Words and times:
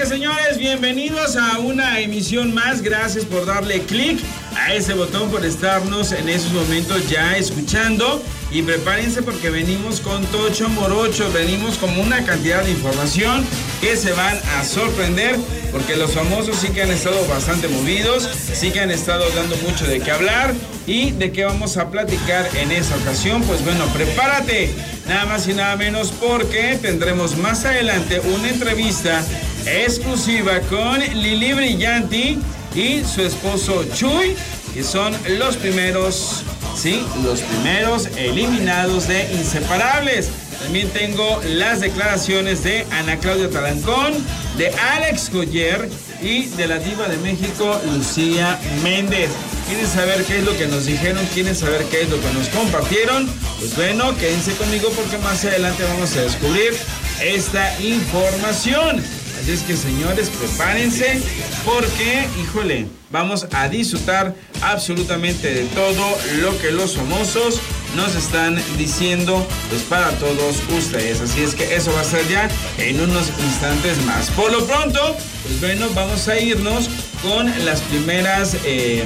que 0.00 0.06
señores, 0.06 0.56
bienvenidos 0.56 1.36
a 1.36 1.58
una 1.58 2.00
emisión 2.00 2.54
más. 2.54 2.80
Gracias 2.80 3.26
por 3.26 3.44
darle 3.44 3.82
clic 3.82 4.18
a 4.56 4.72
ese 4.72 4.94
botón, 4.94 5.30
por 5.30 5.44
estarnos 5.44 6.12
en 6.12 6.30
esos 6.30 6.52
momentos 6.52 7.06
ya 7.10 7.36
escuchando. 7.36 8.22
Y 8.50 8.62
prepárense 8.62 9.20
porque 9.20 9.50
venimos 9.50 10.00
con 10.00 10.24
Tocho 10.26 10.70
Morocho, 10.70 11.30
venimos 11.32 11.76
con 11.76 11.98
una 11.98 12.24
cantidad 12.24 12.64
de 12.64 12.70
información 12.70 13.44
que 13.82 13.94
se 13.94 14.12
van 14.12 14.38
a 14.56 14.64
sorprender 14.64 15.36
porque 15.70 15.96
los 15.96 16.12
famosos 16.12 16.56
sí 16.56 16.68
que 16.68 16.82
han 16.82 16.90
estado 16.90 17.22
bastante 17.28 17.68
movidos, 17.68 18.28
sí 18.54 18.70
que 18.70 18.80
han 18.80 18.90
estado 18.90 19.28
dando 19.36 19.56
mucho 19.58 19.86
de 19.86 20.00
qué 20.00 20.10
hablar 20.10 20.54
y 20.86 21.10
de 21.12 21.30
qué 21.30 21.44
vamos 21.44 21.76
a 21.76 21.90
platicar 21.90 22.48
en 22.56 22.72
esa 22.72 22.96
ocasión. 22.96 23.42
Pues 23.42 23.62
bueno, 23.64 23.84
prepárate, 23.92 24.70
nada 25.06 25.26
más 25.26 25.46
y 25.46 25.52
nada 25.52 25.76
menos 25.76 26.10
porque 26.10 26.78
tendremos 26.80 27.36
más 27.36 27.64
adelante 27.66 28.20
una 28.20 28.48
entrevista 28.48 29.22
exclusiva 29.66 30.60
con 30.68 31.00
Lili 31.00 31.52
Brillanti 31.52 32.38
y 32.74 33.02
su 33.04 33.22
esposo 33.22 33.84
Chuy, 33.94 34.36
que 34.74 34.82
son 34.82 35.16
los 35.38 35.56
primeros, 35.56 36.42
sí, 36.76 37.04
los 37.24 37.40
primeros 37.40 38.06
eliminados 38.16 39.08
de 39.08 39.32
Inseparables. 39.32 40.28
También 40.62 40.90
tengo 40.90 41.40
las 41.46 41.80
declaraciones 41.80 42.62
de 42.62 42.86
Ana 42.90 43.16
Claudia 43.18 43.48
Talancón, 43.48 44.12
de 44.58 44.68
Alex 44.68 45.30
Goyer 45.32 45.88
y 46.22 46.46
de 46.46 46.66
la 46.66 46.78
diva 46.78 47.08
de 47.08 47.16
México, 47.18 47.80
Lucía 47.92 48.58
Méndez. 48.82 49.30
¿Quieren 49.66 49.86
saber 49.86 50.24
qué 50.24 50.38
es 50.38 50.44
lo 50.44 50.56
que 50.56 50.66
nos 50.66 50.84
dijeron? 50.84 51.24
¿Quieren 51.32 51.56
saber 51.56 51.84
qué 51.84 52.02
es 52.02 52.10
lo 52.10 52.20
que 52.20 52.32
nos 52.34 52.48
compartieron? 52.48 53.26
Pues 53.58 53.74
bueno, 53.74 54.16
quédense 54.16 54.52
conmigo 54.52 54.90
porque 54.90 55.16
más 55.18 55.44
adelante 55.44 55.82
vamos 55.84 56.14
a 56.16 56.22
descubrir 56.22 56.76
esta 57.22 57.80
información. 57.80 59.02
Así 59.40 59.52
es 59.52 59.62
que 59.62 59.76
señores, 59.76 60.28
prepárense 60.28 61.18
porque, 61.64 62.28
híjole, 62.40 62.86
vamos 63.10 63.46
a 63.52 63.68
disfrutar 63.68 64.34
absolutamente 64.60 65.54
de 65.54 65.64
todo 65.64 66.18
lo 66.42 66.58
que 66.58 66.70
los 66.70 66.96
famosos 66.96 67.58
nos 67.96 68.14
están 68.14 68.62
diciendo 68.76 69.46
pues 69.70 69.82
para 69.82 70.10
todos 70.18 70.56
ustedes. 70.76 71.22
Así 71.22 71.42
es 71.42 71.54
que 71.54 71.74
eso 71.74 71.90
va 71.92 72.02
a 72.02 72.04
ser 72.04 72.28
ya 72.28 72.50
en 72.78 73.00
unos 73.00 73.30
instantes 73.42 74.04
más. 74.04 74.30
Por 74.30 74.52
lo 74.52 74.66
pronto, 74.66 75.16
pues 75.42 75.60
bueno, 75.60 75.88
vamos 75.94 76.28
a 76.28 76.38
irnos 76.38 76.90
con 77.22 77.46
las 77.64 77.80
primeras 77.80 78.56
eh, 78.66 79.04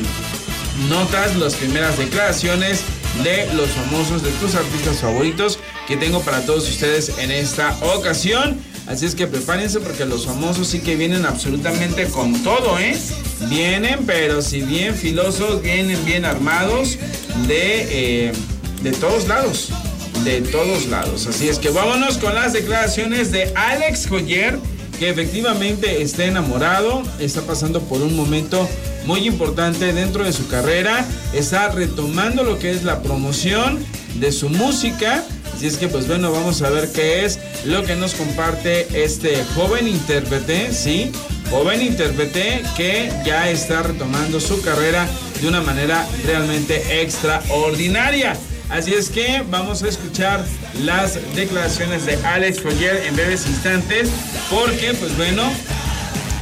notas, 0.89 1.37
las 1.37 1.55
primeras 1.55 1.97
declaraciones 1.97 2.83
de 3.23 3.47
los 3.55 3.71
famosos, 3.71 4.25
de 4.25 4.31
tus 4.33 4.57
artistas 4.57 5.01
favoritos 5.01 5.61
que 5.87 5.97
tengo 5.97 6.21
para 6.23 6.45
todos 6.45 6.69
ustedes 6.69 7.19
en 7.19 7.31
esta 7.31 7.77
ocasión. 7.83 8.59
Así 8.87 9.07
es 9.07 9.15
que 9.15 9.27
prepárense 9.27 9.81
porque 9.81 10.05
los 10.05 10.27
famosos 10.27 10.69
sí 10.69 10.81
que 10.81 10.95
vienen 10.95 11.25
absolutamente 11.25 12.07
con 12.07 12.43
todo, 12.43 12.79
¿eh? 12.79 12.97
Vienen, 13.49 14.01
pero 14.07 14.43
si 14.43 14.61
bien 14.61 14.95
filosos, 14.95 15.63
vienen 15.63 16.05
bien 16.05 16.27
armados 16.27 16.99
de, 17.47 18.29
eh, 18.29 18.33
de 18.83 18.93
todos 18.93 19.27
lados. 19.27 19.71
De 20.23 20.43
todos 20.43 20.87
lados. 20.87 21.27
Así 21.27 21.49
es 21.49 21.59
que 21.59 21.71
vámonos 21.71 22.19
con 22.19 22.35
las 22.35 22.53
declaraciones 22.53 23.33
de 23.33 23.53
Alex 23.55 24.07
Joyer, 24.07 24.59
que 24.99 25.09
efectivamente 25.09 26.03
está 26.03 26.25
enamorado, 26.27 27.03
está 27.19 27.41
pasando 27.43 27.81
por 27.81 28.03
un 28.03 28.15
momento 28.15 28.69
muy 29.07 29.27
importante 29.27 29.93
dentro 29.93 30.25
de 30.25 30.33
su 30.33 30.47
carrera, 30.49 31.07
está 31.33 31.69
retomando 31.71 32.45
lo 32.45 32.59
que 32.59 32.71
es 32.71 32.85
la 32.85 33.03
promoción 33.03 33.79
de 34.17 34.31
su 34.31 34.49
música 34.51 35.25
Así 35.55 35.67
es 35.67 35.77
que 35.77 35.89
pues 35.89 36.07
bueno, 36.09 36.33
vamos 36.33 36.63
a 36.63 36.71
ver 36.71 36.91
qué 36.93 37.25
es 37.25 37.39
lo 37.65 37.85
que 37.85 37.95
nos 37.95 38.15
comparte 38.15 39.05
este 39.05 39.45
joven 39.55 39.87
intérprete, 39.87 40.73
¿sí? 40.73 41.13
Joven 41.51 41.81
intérprete 41.81 42.63
que 42.77 43.13
ya 43.25 43.49
está 43.51 43.83
retomando 43.83 44.41
su 44.41 44.61
carrera 44.63 45.07
de 45.41 45.49
una 45.49 45.61
manera 45.61 46.07
realmente 46.25 47.03
extraordinaria. 47.03 48.37
Así 48.69 48.93
es 48.95 49.11
que 49.11 49.45
vamos 49.51 49.83
a 49.83 49.89
escuchar 49.89 50.45
las 50.83 51.19
declaraciones 51.35 52.07
de 52.07 52.17
Alex 52.27 52.61
Joyer 52.63 53.05
en 53.07 53.15
breves 53.15 53.47
instantes, 53.47 54.09
porque 54.51 54.95
pues 54.95 55.17
bueno, 55.17 55.43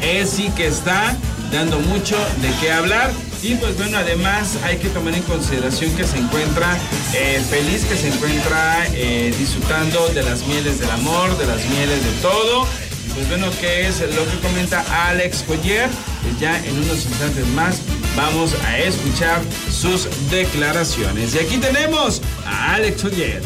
él 0.00 0.26
sí 0.26 0.50
que 0.56 0.68
está 0.68 1.16
dando 1.52 1.78
mucho 1.80 2.16
de 2.40 2.48
qué 2.60 2.72
hablar 2.72 3.10
y 3.42 3.56
pues 3.56 3.76
bueno, 3.76 3.98
además 3.98 4.56
hay 4.62 4.76
que 4.76 4.88
tomar 4.88 5.14
en 5.14 5.22
consideración 5.24 5.94
que 5.96 6.04
se 6.04 6.18
encuentra 6.18 6.78
eh, 7.12 7.42
feliz, 7.50 7.84
que 7.84 7.96
se 7.96 8.08
encuentra 8.08 8.86
eh, 8.92 9.34
disfrutando 9.36 10.08
de 10.10 10.22
las 10.22 10.46
mieles 10.46 10.78
del 10.78 10.90
amor, 10.90 11.36
de 11.38 11.46
las 11.46 11.64
mieles 11.66 12.04
de 12.04 12.12
todo. 12.22 12.66
Y 13.04 13.10
pues 13.10 13.28
bueno, 13.28 13.48
¿qué 13.60 13.88
es 13.88 14.00
lo 14.00 14.24
que 14.30 14.38
comenta 14.40 14.84
Alex 15.08 15.44
Joyer? 15.48 15.90
Pues 16.22 16.38
ya 16.38 16.56
en 16.64 16.78
unos 16.78 17.04
instantes 17.04 17.46
más 17.48 17.80
vamos 18.16 18.54
a 18.64 18.78
escuchar 18.78 19.40
sus 19.68 20.08
declaraciones. 20.30 21.34
Y 21.34 21.40
aquí 21.40 21.58
tenemos 21.58 22.22
a 22.46 22.74
Alex 22.74 23.02
Joyer. 23.02 23.42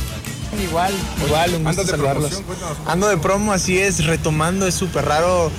Igual, 0.63 0.93
igual, 1.27 1.55
un 1.55 1.65
gusto 1.65 1.87
saludarlos. 1.87 2.43
Ando 2.87 3.09
de 3.09 3.17
promo, 3.17 3.53
así 3.53 3.79
es, 3.79 4.05
retomando, 4.05 4.67
es 4.67 4.75
súper 4.75 5.07
raro 5.07 5.51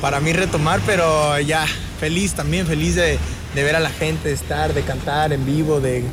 para 0.00 0.20
mí 0.20 0.32
retomar, 0.32 0.80
pero 0.86 1.38
ya, 1.40 1.66
feliz 1.98 2.34
también, 2.34 2.66
feliz 2.66 2.94
de, 2.94 3.18
de 3.54 3.62
ver 3.62 3.76
a 3.76 3.80
la 3.80 3.90
gente, 3.90 4.28
de 4.28 4.34
estar, 4.34 4.74
de 4.74 4.82
cantar 4.82 5.32
en 5.32 5.44
vivo, 5.44 5.80
de 5.80 6.04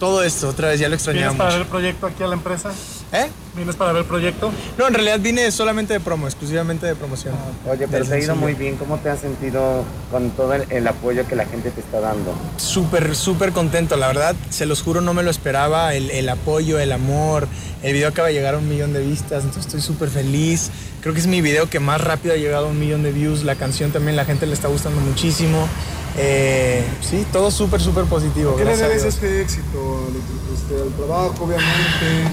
todo 0.00 0.24
esto. 0.24 0.48
Otra 0.48 0.68
vez 0.68 0.80
ya 0.80 0.88
lo 0.88 0.94
extrañamos. 0.96 1.34
¿Vienes 1.34 1.38
para 1.38 1.52
ver 1.52 1.60
el 1.60 1.68
proyecto 1.68 2.06
aquí 2.06 2.22
a 2.22 2.26
la 2.26 2.34
empresa? 2.34 2.72
¿Eh? 3.12 3.28
¿Vienes 3.54 3.76
para 3.76 3.92
ver 3.92 4.02
el 4.02 4.08
proyecto? 4.08 4.50
No, 4.78 4.88
en 4.88 4.94
realidad 4.94 5.20
vine 5.20 5.50
solamente 5.52 5.92
de 5.92 6.00
promo, 6.00 6.26
exclusivamente 6.26 6.86
de 6.86 6.94
promoción. 6.94 7.34
Oye, 7.68 7.86
pero 7.86 8.04
te 8.06 8.14
ha 8.14 8.18
ido 8.18 8.34
muy 8.34 8.54
bien. 8.54 8.76
¿Cómo 8.76 8.96
te 8.98 9.10
has 9.10 9.20
sentido 9.20 9.84
con 10.10 10.30
todo 10.30 10.54
el, 10.54 10.88
apoyo 10.88 11.26
que 11.28 11.36
la 11.36 11.44
gente 11.44 11.70
te 11.70 11.80
está 11.80 12.00
dando? 12.00 12.32
Súper, 12.56 13.14
súper 13.14 13.52
contento. 13.52 13.96
La 13.96 14.06
verdad, 14.06 14.34
se 14.48 14.64
los 14.64 14.82
juro, 14.82 15.02
no 15.02 15.12
me 15.12 15.22
lo 15.22 15.30
esperaba. 15.30 15.94
El, 15.94 16.10
el 16.10 16.28
apoyo, 16.28 16.78
el 16.78 16.92
amor. 16.92 17.46
El 17.82 17.92
video 17.92 18.08
acaba 18.08 18.28
de 18.28 18.34
llegar 18.34 18.54
a 18.54 18.58
un 18.58 18.68
millón 18.68 18.92
de 18.92 19.00
vistas, 19.00 19.44
entonces 19.44 19.66
estoy 19.66 19.80
súper 19.82 20.08
feliz. 20.08 20.70
Creo 21.02 21.14
que 21.14 21.20
es 21.20 21.26
mi 21.26 21.40
video 21.40 21.68
que 21.68 21.80
más 21.80 22.00
rápido 22.00 22.34
ha 22.34 22.36
llegado 22.36 22.66
a 22.66 22.68
un 22.70 22.78
millón 22.78 23.02
de 23.02 23.12
views. 23.12 23.42
La 23.44 23.56
canción 23.56 23.90
también 23.90 24.16
la 24.16 24.24
gente 24.24 24.46
le 24.46 24.54
está 24.54 24.68
gustando 24.68 25.00
muchísimo. 25.00 25.68
Eh, 26.16 26.84
sí, 27.00 27.26
todo 27.32 27.50
súper, 27.50 27.80
súper 27.80 28.04
positivo. 28.04 28.56
¿Qué 28.56 28.64
le 28.64 28.76
debes 28.76 29.04
este 29.04 29.42
éxito? 29.42 30.08
Este, 30.54 30.82
¿El 30.82 30.92
trabajo, 30.94 31.44
obviamente? 31.44 32.30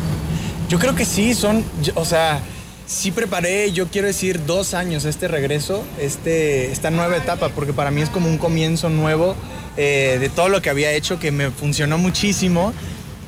Yo 0.70 0.80
creo 0.80 0.96
que 0.96 1.06
sí, 1.06 1.34
son, 1.34 1.64
o 1.96 2.04
sea, 2.04 2.42
sí 2.86 3.12
preparé, 3.12 3.72
yo 3.72 3.88
quiero 3.88 4.08
decir, 4.08 4.46
dos 4.46 4.74
años 4.74 5.06
este 5.06 5.28
regreso, 5.28 5.84
este, 6.00 6.72
esta 6.72 6.90
nueva 6.90 7.18
etapa, 7.18 7.50
porque 7.50 7.74
para 7.74 7.92
mí 7.92 8.02
es 8.02 8.10
como 8.10 8.28
un 8.30 8.38
comienzo 8.38 8.90
nuevo 8.90 9.36
eh, 9.78 10.18
de 10.20 10.30
todo 10.30 10.50
lo 10.50 10.62
que 10.62 10.70
había 10.70 10.92
hecho, 10.92 11.20
que 11.20 11.32
me 11.32 11.52
funcionó 11.52 11.98
muchísimo. 11.98 12.74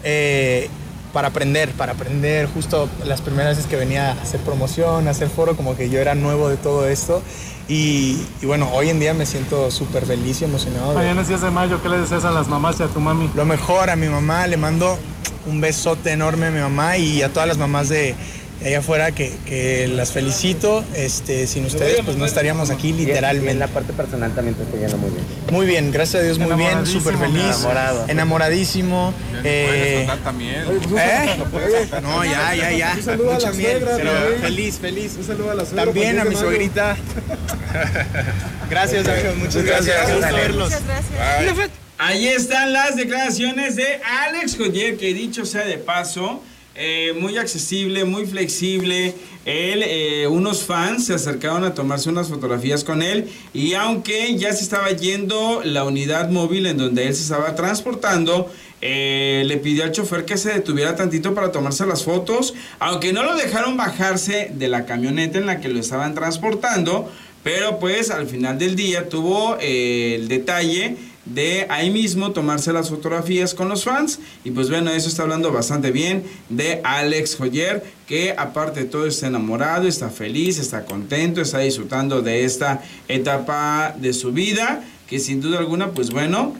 Eh, 0.04 0.70
para 1.14 1.30
aprender, 1.30 1.72
para 1.72 1.94
aprender 1.94 2.48
justo 2.48 2.90
las 3.06 3.22
primeras 3.22 3.58
veces 3.58 3.70
que 3.70 3.76
venía 3.76 4.12
a 4.12 4.22
hacer 4.22 4.40
promoción, 4.42 5.08
a 5.08 5.12
hacer 5.12 5.30
foro, 5.30 5.56
como 5.56 5.76
que 5.76 5.90
yo 5.90 6.00
era 6.00 6.16
nuevo 6.16 6.50
de 6.50 6.58
todo 6.58 6.88
esto 6.88 7.22
y, 7.68 8.18
bueno, 8.42 8.68
hoy 8.74 8.90
en 8.90 9.00
día 9.00 9.14
me 9.14 9.28
siento 9.28 9.70
súper 9.70 10.06
feliz 10.06 10.42
y 10.42 10.46
emocionado. 10.46 10.94
Mañana 10.94 11.22
es 11.22 11.28
10 11.28 11.42
de 11.42 11.52
mayo, 11.52 11.82
¿qué 11.84 11.90
le 11.90 12.00
deseas 12.00 12.26
a 12.26 12.32
las 12.32 12.48
mamás 12.48 12.80
y 12.80 12.84
a 12.84 12.88
tu 12.88 13.00
mami? 13.00 13.30
Lo 13.36 13.46
mejor 13.46 13.92
a 13.92 13.96
mi 13.96 14.08
mamá, 14.08 14.48
le 14.48 14.58
mando 14.58 14.98
un 15.46 15.62
besote 15.62 16.12
enorme 16.12 16.48
a 16.48 16.52
mi 16.52 16.60
mamá 16.60 16.98
y 16.98 17.22
a 17.22 17.30
todas 17.32 17.48
las 17.48 17.60
mamás 17.60 17.90
de, 17.90 18.16
allá 18.64 18.80
afuera 18.80 19.12
que, 19.12 19.90
las 19.94 20.12
felicito. 20.12 20.84
Este, 20.96 21.48
sin 21.48 21.66
ustedes, 21.66 22.02
pues 22.04 22.18
no 22.18 22.26
estaríamos 22.26 22.70
aquí 22.70 22.94
literalmente. 22.94 23.52
en 23.52 23.60
la 23.60 23.68
parte 23.68 23.94
personal 23.94 24.32
también 24.34 24.56
te 24.56 24.64
estoy 24.64 24.80
yendo 24.80 24.98
muy 24.98 25.12
bien. 25.12 25.24
Muy 25.52 25.66
bien, 25.66 25.92
gracias 25.92 26.22
a 26.22 26.26
Dios, 26.26 26.40
muy 26.40 26.56
bien, 26.56 26.86
súper 26.86 27.18
feliz. 27.18 27.44
Enamorado. 27.44 28.06
Enamoradísimo. 28.08 29.14
Eh, 29.44 30.08
también. 30.24 30.64
¿Eh? 30.98 31.38
No, 32.02 32.24
ya, 32.24 32.56
ya, 32.56 32.72
ya. 32.72 32.94
Un 32.98 33.04
saludo 33.04 33.32
a 33.32 33.40
la 33.40 33.54
suegra, 33.54 33.98
feliz, 34.42 34.80
feliz. 34.80 35.16
Un 35.18 35.24
saludo 35.24 35.52
a 35.52 35.56
la 35.56 35.66
suegra. 35.66 35.86
También 35.86 36.20
a 36.20 36.26
mi 36.26 36.36
suegrita. 36.36 36.98
gracias, 38.70 39.08
amigos, 39.08 39.38
muchas 39.38 39.64
gracias. 39.64 40.10
Muchas 40.10 40.84
gracias. 40.86 41.70
Ahí 42.02 42.30
están 42.30 42.72
las 42.72 42.96
declaraciones 42.96 43.76
de 43.76 44.00
Alex 44.02 44.56
Joyer, 44.58 44.98
que 44.98 45.14
dicho 45.14 45.46
sea 45.46 45.66
de 45.66 45.78
paso, 45.78 46.42
eh, 46.82 47.14
muy 47.20 47.38
accesible, 47.38 48.06
muy 48.06 48.26
flexible. 48.26 49.14
Él, 49.44 49.84
eh, 49.86 50.28
unos 50.28 50.64
fans 50.64 51.08
se 51.08 51.14
acercaron 51.14 51.66
a 51.66 51.74
tomarse 51.74 52.08
unas 52.08 52.30
fotografías 52.30 52.86
con 52.86 53.02
él 53.02 53.30
y 53.54 53.74
aunque 53.74 54.38
ya 54.38 54.54
se 54.54 54.64
estaba 54.64 54.90
yendo 54.92 55.62
la 55.66 55.84
unidad 55.84 56.30
móvil 56.30 56.68
en 56.68 56.78
donde 56.78 57.08
él 57.08 57.14
se 57.14 57.24
estaba 57.24 57.54
transportando, 57.54 58.50
eh, 58.80 59.44
le 59.46 59.58
pidió 59.58 59.84
al 59.84 59.92
chofer 59.92 60.24
que 60.24 60.38
se 60.38 60.54
detuviera 60.54 60.96
tantito 60.96 61.34
para 61.34 61.52
tomarse 61.52 61.86
las 61.86 62.06
fotos, 62.06 62.54
aunque 62.80 63.12
no 63.12 63.24
lo 63.24 63.36
dejaron 63.36 63.76
bajarse 63.76 64.50
de 64.54 64.70
la 64.70 64.86
camioneta 64.86 65.38
en 65.38 65.48
la 65.48 65.60
que 65.60 65.68
lo 65.68 65.82
estaban 65.82 66.16
transportando, 66.16 67.12
pero 67.44 67.80
pues 67.80 68.10
al 68.10 68.26
final 68.28 68.58
del 68.58 68.78
día 68.78 69.10
tuvo 69.10 69.58
el 69.60 70.30
detalle 70.30 70.96
de 71.34 71.66
ahí 71.70 71.90
mismo 71.90 72.32
tomarse 72.32 72.74
las 72.74 72.90
fotografías 72.90 73.54
con 73.54 73.70
los 73.70 73.84
fans. 73.84 74.20
Y 74.44 74.52
pues 74.52 74.70
bueno, 74.70 74.92
eso 74.92 75.08
está 75.08 75.24
hablando 75.24 75.52
bastante 75.52 75.92
bien 75.92 76.24
de 76.50 76.82
Alex 76.84 77.36
Joyer, 77.38 77.84
que 78.08 78.34
aparte 78.38 78.82
de 78.82 78.86
todo 78.88 79.06
está 79.06 79.28
enamorado, 79.28 79.88
está 79.88 80.10
feliz, 80.10 80.60
está 80.60 80.86
contento, 80.86 81.42
está 81.42 81.60
disfrutando 81.60 82.22
de 82.22 82.44
esta 82.44 82.84
etapa 83.08 83.96
de 83.98 84.14
su 84.14 84.32
vida, 84.32 84.84
que 85.08 85.20
sin 85.20 85.42
duda 85.42 85.60
alguna, 85.60 85.92
pues 85.92 86.10
bueno, 86.12 86.56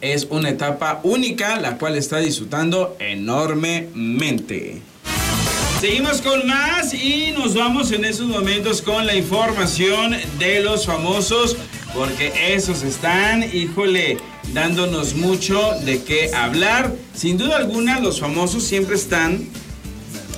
es 0.00 0.26
una 0.30 0.50
etapa 0.50 1.00
única, 1.02 1.58
la 1.60 1.76
cual 1.78 1.96
está 1.96 2.18
disfrutando 2.18 2.96
enormemente. 3.00 4.82
Seguimos 5.80 6.20
con 6.22 6.44
más 6.46 6.92
y 6.92 7.32
nos 7.36 7.54
vamos 7.54 7.92
en 7.92 8.04
esos 8.04 8.26
momentos 8.26 8.82
con 8.82 9.06
la 9.06 9.14
información 9.14 10.16
de 10.38 10.60
los 10.60 10.86
famosos, 10.86 11.56
porque 11.94 12.54
esos 12.54 12.82
están, 12.82 13.42
híjole, 13.42 14.18
dándonos 14.52 15.14
mucho 15.14 15.72
de 15.84 16.02
qué 16.02 16.30
hablar. 16.34 16.92
Sin 17.14 17.38
duda 17.38 17.56
alguna, 17.56 18.00
los 18.00 18.20
famosos 18.20 18.64
siempre 18.64 18.96
están 18.96 19.48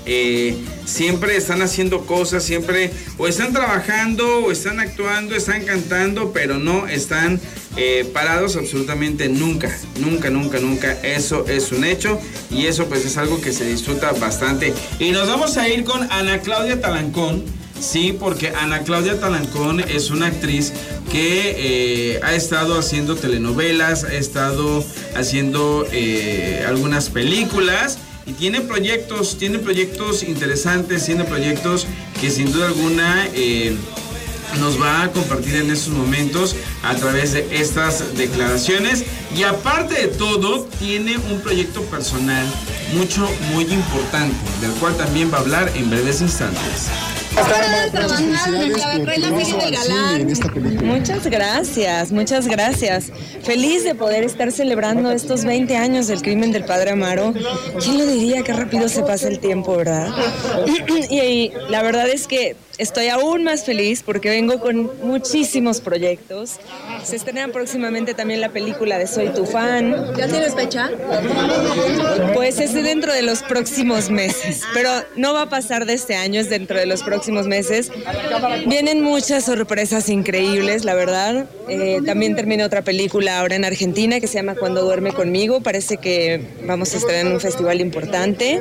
eh, 0.07 0.57
siempre 0.87 1.37
están 1.37 1.63
haciendo 1.63 2.07
cosas, 2.07 2.43
siempre 2.43 2.91
o 3.19 3.29
están 3.29 3.53
trabajando, 3.53 4.45
o 4.45 4.51
están 4.51 4.81
actuando, 4.81 5.37
están 5.37 5.65
cantando, 5.65 6.33
pero 6.33 6.59
no 6.59 6.89
están 6.89 7.41
eh, 7.77 8.09
parados 8.13 8.57
absolutamente 8.57 9.29
nunca, 9.29 9.71
nunca, 10.01 10.31
nunca, 10.31 10.59
nunca. 10.59 10.93
Eso 11.03 11.47
es 11.47 11.71
un 11.71 11.85
hecho 11.85 12.21
y 12.51 12.67
eso 12.67 12.87
pues 12.87 13.05
es 13.05 13.17
algo 13.19 13.41
que 13.41 13.53
se 13.53 13.65
disfruta 13.65 14.13
bastante. 14.13 14.75
Y 14.99 15.13
nos 15.13 15.29
vamos 15.29 15.57
a 15.59 15.69
ir 15.69 15.85
con 15.85 16.11
Ana 16.11 16.41
Claudia 16.41 16.81
Talancón. 16.81 17.60
Sí, 17.81 18.15
porque 18.19 18.51
Ana 18.51 18.81
Claudia 18.81 19.19
Talancón 19.19 19.81
es 19.81 20.11
una 20.11 20.27
actriz 20.27 20.73
que 21.11 22.15
eh, 22.15 22.21
ha 22.23 22.35
estado 22.35 22.79
haciendo 22.79 23.17
telenovelas, 23.17 24.05
ha 24.05 24.15
estado 24.15 24.85
haciendo 25.17 25.87
algunas 26.69 27.09
películas 27.09 27.99
y 28.31 28.33
tiene 28.33 28.61
proyectos, 28.61 29.39
tiene 29.39 29.59
proyectos 29.59 30.23
interesantes, 30.23 31.05
tiene 31.05 31.25
proyectos 31.25 31.87
que 32.21 32.31
sin 32.31 32.53
duda 32.53 32.67
alguna 32.67 33.27
eh, 33.35 33.75
nos 34.61 34.81
va 34.81 35.03
a 35.03 35.11
compartir 35.11 35.57
en 35.57 35.71
estos 35.71 35.93
momentos 35.93 36.55
a 36.83 36.95
través 36.95 37.33
de 37.33 37.47
estas 37.51 38.17
declaraciones. 38.17 39.05
Y 39.37 39.43
aparte 39.43 39.95
de 39.95 40.09
todo, 40.09 40.65
tiene 40.79 41.17
un 41.31 41.41
proyecto 41.41 41.83
personal 41.83 42.47
mucho, 42.95 43.29
muy 43.53 43.65
importante, 43.65 44.37
del 44.61 44.73
cual 44.73 44.97
también 44.97 45.33
va 45.33 45.39
a 45.39 45.41
hablar 45.41 45.73
en 45.75 45.91
breves 45.91 46.21
instantes. 46.21 46.89
Muchas 50.83 51.27
gracias, 51.27 52.13
muchas 52.13 52.47
gracias. 52.47 53.13
Feliz 53.43 53.85
de 53.85 53.95
poder 53.95 54.25
estar 54.25 54.51
celebrando 54.53 55.11
estos 55.11 55.45
20 55.45 55.77
años 55.77 56.07
del 56.07 56.23
crimen 56.23 56.53
del 56.53 56.65
padre 56.65 56.91
Amaro. 56.91 57.33
¿Quién 57.83 57.99
lo 57.99 58.07
diría? 58.07 58.43
Qué 58.43 58.53
rápido 58.53 58.89
se 58.89 59.03
pasa 59.03 59.29
el 59.29 59.39
tiempo, 59.39 59.77
¿verdad? 59.77 60.09
y 61.11 61.53
la 61.69 61.83
verdad 61.83 62.09
es 62.09 62.27
que 62.27 62.57
estoy 62.79 63.09
aún 63.09 63.45
más 63.45 63.65
feliz 63.65 64.03
porque 64.03 64.31
vengo 64.31 64.59
con 64.59 64.91
muchísimos 65.03 65.81
proyectos. 65.81 66.59
Se 67.05 67.17
estrena 67.17 67.49
próximamente 67.49 68.15
también 68.15 68.41
la 68.41 68.51
película 68.51 68.99
de 68.99 69.07
Soy 69.07 69.29
tu 69.29 69.45
fan. 69.45 70.15
¿Ya 70.17 70.27
tienes 70.29 70.55
fecha? 70.55 70.91
Pues 72.35 72.59
es 72.59 72.73
dentro 72.75 73.13
de 73.13 73.23
los 73.23 73.43
próximos 73.43 74.11
meses, 74.11 74.63
pero 74.73 74.91
no 75.17 75.35
va 75.35 75.43
a 75.43 75.49
pasar 75.49 75.85
de 75.87 75.95
este 75.95 76.17
año, 76.17 76.41
es 76.41 76.49
dentro 76.49 76.79
de 76.79 76.87
los 76.87 77.03
próximos 77.03 77.20
meses. 77.29 77.91
Vienen 78.67 79.03
muchas 79.03 79.45
sorpresas 79.45 80.09
increíbles, 80.09 80.85
la 80.85 80.95
verdad. 80.95 81.47
Eh, 81.69 82.01
también 82.05 82.35
termina 82.35 82.67
otra 82.67 82.83
película 82.83 83.39
ahora 83.39 83.57
en 83.57 83.65
Argentina 83.65 84.19
que 84.21 84.27
se 84.27 84.35
llama 84.35 84.55
Cuando 84.55 84.83
duerme 84.83 85.13
conmigo. 85.13 85.61
Parece 85.61 85.99
que 85.99 86.41
vamos 86.65 86.95
a 86.95 86.97
estar 86.97 87.15
en 87.15 87.29
un 87.29 87.41
festival 87.41 87.81
importante. 87.81 88.61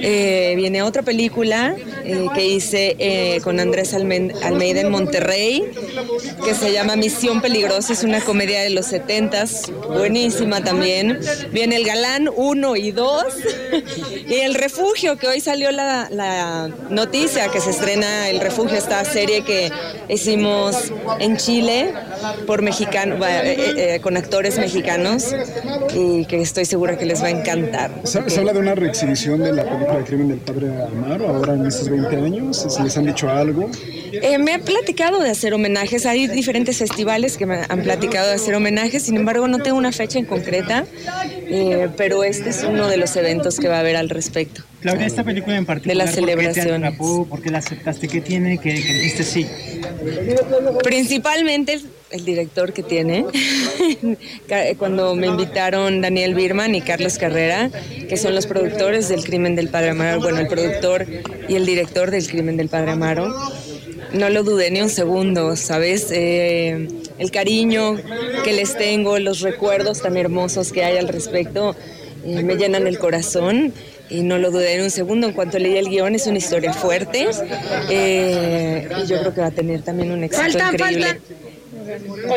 Eh, 0.00 0.54
viene 0.56 0.82
otra 0.82 1.02
película 1.02 1.74
eh, 2.04 2.26
que 2.34 2.46
hice 2.46 3.40
con 3.42 3.60
Andrés 3.60 3.94
Almeida 3.94 4.80
en 4.80 4.90
Monterrey, 4.90 5.64
que 6.44 6.54
se 6.54 6.72
llama 6.72 6.96
Misión 6.96 7.40
Peligrosa, 7.40 7.92
es 7.92 8.02
una 8.02 8.20
comedia 8.20 8.60
de 8.60 8.70
los 8.70 8.92
70s, 8.92 9.72
buenísima 9.88 10.62
también. 10.62 11.18
Viene 11.52 11.76
El 11.76 11.84
Galán 11.84 12.28
1 12.34 12.76
y 12.76 12.92
2, 12.92 13.24
y 14.28 14.34
El 14.34 14.54
Refugio, 14.54 15.16
que 15.16 15.28
hoy 15.28 15.40
salió 15.40 15.70
la, 15.72 16.70
noticia 16.90 17.48
que 17.48 17.60
se 17.60 17.72
estrena 17.86 18.28
El 18.30 18.40
Refugio, 18.40 18.76
esta 18.76 19.04
serie 19.04 19.44
que 19.44 19.70
hicimos 20.08 20.92
en 21.20 21.36
Chile 21.36 21.92
por 22.44 22.60
mexicano, 22.60 23.24
eh, 23.24 23.94
eh, 23.94 24.00
con 24.00 24.16
actores 24.16 24.58
mexicanos 24.58 25.32
y 25.94 26.24
que 26.24 26.40
estoy 26.40 26.64
segura 26.64 26.98
que 26.98 27.06
les 27.06 27.22
va 27.22 27.28
a 27.28 27.30
encantar. 27.30 27.92
¿Se, 28.02 28.18
habla 28.18 28.52
de 28.52 28.58
una 28.58 28.74
reexhibición 28.74 29.40
de 29.40 29.52
la 29.52 29.64
película 29.64 29.98
de 29.98 30.04
crimen 30.04 30.28
del 30.28 30.38
padre 30.38 30.68
Amaro 30.82 31.28
ahora 31.28 31.54
en 31.54 31.66
estos 31.66 31.88
20 31.88 32.16
años? 32.16 32.66
¿Se 32.68 32.82
les 32.82 32.96
han 32.96 33.06
dicho 33.06 33.30
algo? 33.30 33.70
Eh, 34.12 34.38
me 34.38 34.54
han 34.54 34.62
platicado 34.62 35.20
de 35.20 35.30
hacer 35.30 35.54
homenajes. 35.54 36.06
Hay 36.06 36.26
diferentes 36.26 36.78
festivales 36.78 37.36
que 37.36 37.46
me 37.46 37.60
han 37.68 37.82
platicado 37.82 38.28
de 38.28 38.34
hacer 38.34 38.56
homenajes. 38.56 39.04
Sin 39.04 39.14
embargo, 39.14 39.46
no 39.46 39.60
tengo 39.60 39.78
una 39.78 39.92
fecha 39.92 40.18
en 40.18 40.24
concreta, 40.24 40.86
eh, 41.48 41.88
pero 41.96 42.24
este 42.24 42.50
es 42.50 42.64
uno 42.64 42.88
de 42.88 42.96
los 42.96 43.14
eventos 43.16 43.58
que 43.58 43.68
va 43.68 43.76
a 43.76 43.80
haber 43.80 43.96
al 43.96 44.08
respecto. 44.08 44.62
Claudia, 44.80 45.06
esta 45.06 45.24
película 45.24 45.56
en 45.56 45.66
particular, 45.66 45.96
de 45.96 46.04
la 46.04 46.12
celebración. 46.12 46.96
¿Por 46.96 47.42
qué 47.42 47.50
la 47.50 47.58
aceptaste? 47.58 48.08
¿Qué 48.08 48.20
tiene 48.20 48.58
que, 48.58 48.74
que 48.74 48.92
dijiste 48.92 49.24
sí? 49.24 49.46
Principalmente 50.82 51.80
el 52.10 52.24
director 52.24 52.72
que 52.72 52.82
tiene. 52.82 53.26
Cuando 54.78 55.14
me 55.14 55.26
invitaron 55.26 56.00
Daniel 56.00 56.34
Birman 56.34 56.74
y 56.74 56.80
Carlos 56.80 57.18
Carrera, 57.18 57.70
que 58.08 58.16
son 58.16 58.34
los 58.34 58.46
productores 58.46 59.08
del 59.08 59.24
Crimen 59.24 59.56
del 59.56 59.68
Padre 59.68 59.90
Amaro, 59.90 60.20
bueno, 60.20 60.38
el 60.38 60.48
productor 60.48 61.06
y 61.48 61.54
el 61.54 61.66
director 61.66 62.10
del 62.10 62.26
Crimen 62.28 62.56
del 62.56 62.68
Padre 62.68 62.92
Amaro, 62.92 63.34
no 64.12 64.30
lo 64.30 64.42
dudé 64.42 64.70
ni 64.70 64.80
un 64.80 64.88
segundo, 64.88 65.56
¿sabes? 65.56 66.08
Eh, 66.10 66.88
el 67.18 67.30
cariño 67.30 67.96
que 68.44 68.52
les 68.52 68.76
tengo, 68.76 69.18
los 69.18 69.40
recuerdos 69.40 70.02
tan 70.02 70.16
hermosos 70.16 70.72
que 70.72 70.84
hay 70.84 70.98
al 70.98 71.08
respecto, 71.08 71.74
eh, 72.24 72.42
me 72.42 72.56
llenan 72.56 72.86
el 72.86 72.98
corazón 72.98 73.72
y 74.08 74.22
no 74.22 74.38
lo 74.38 74.50
dudé 74.50 74.74
en 74.74 74.82
un 74.82 74.90
segundo. 74.90 75.26
En 75.26 75.32
cuanto 75.32 75.58
leí 75.58 75.76
el 75.76 75.88
guion, 75.88 76.14
es 76.14 76.26
una 76.26 76.38
historia 76.38 76.72
fuerte 76.72 77.28
eh, 77.90 78.88
y 79.02 79.06
yo 79.06 79.20
creo 79.20 79.34
que 79.34 79.40
va 79.40 79.48
a 79.48 79.52
tener 79.52 79.82
también 79.82 80.12
un 80.12 80.24
éxito 80.24 80.58
increíble. 80.58 81.20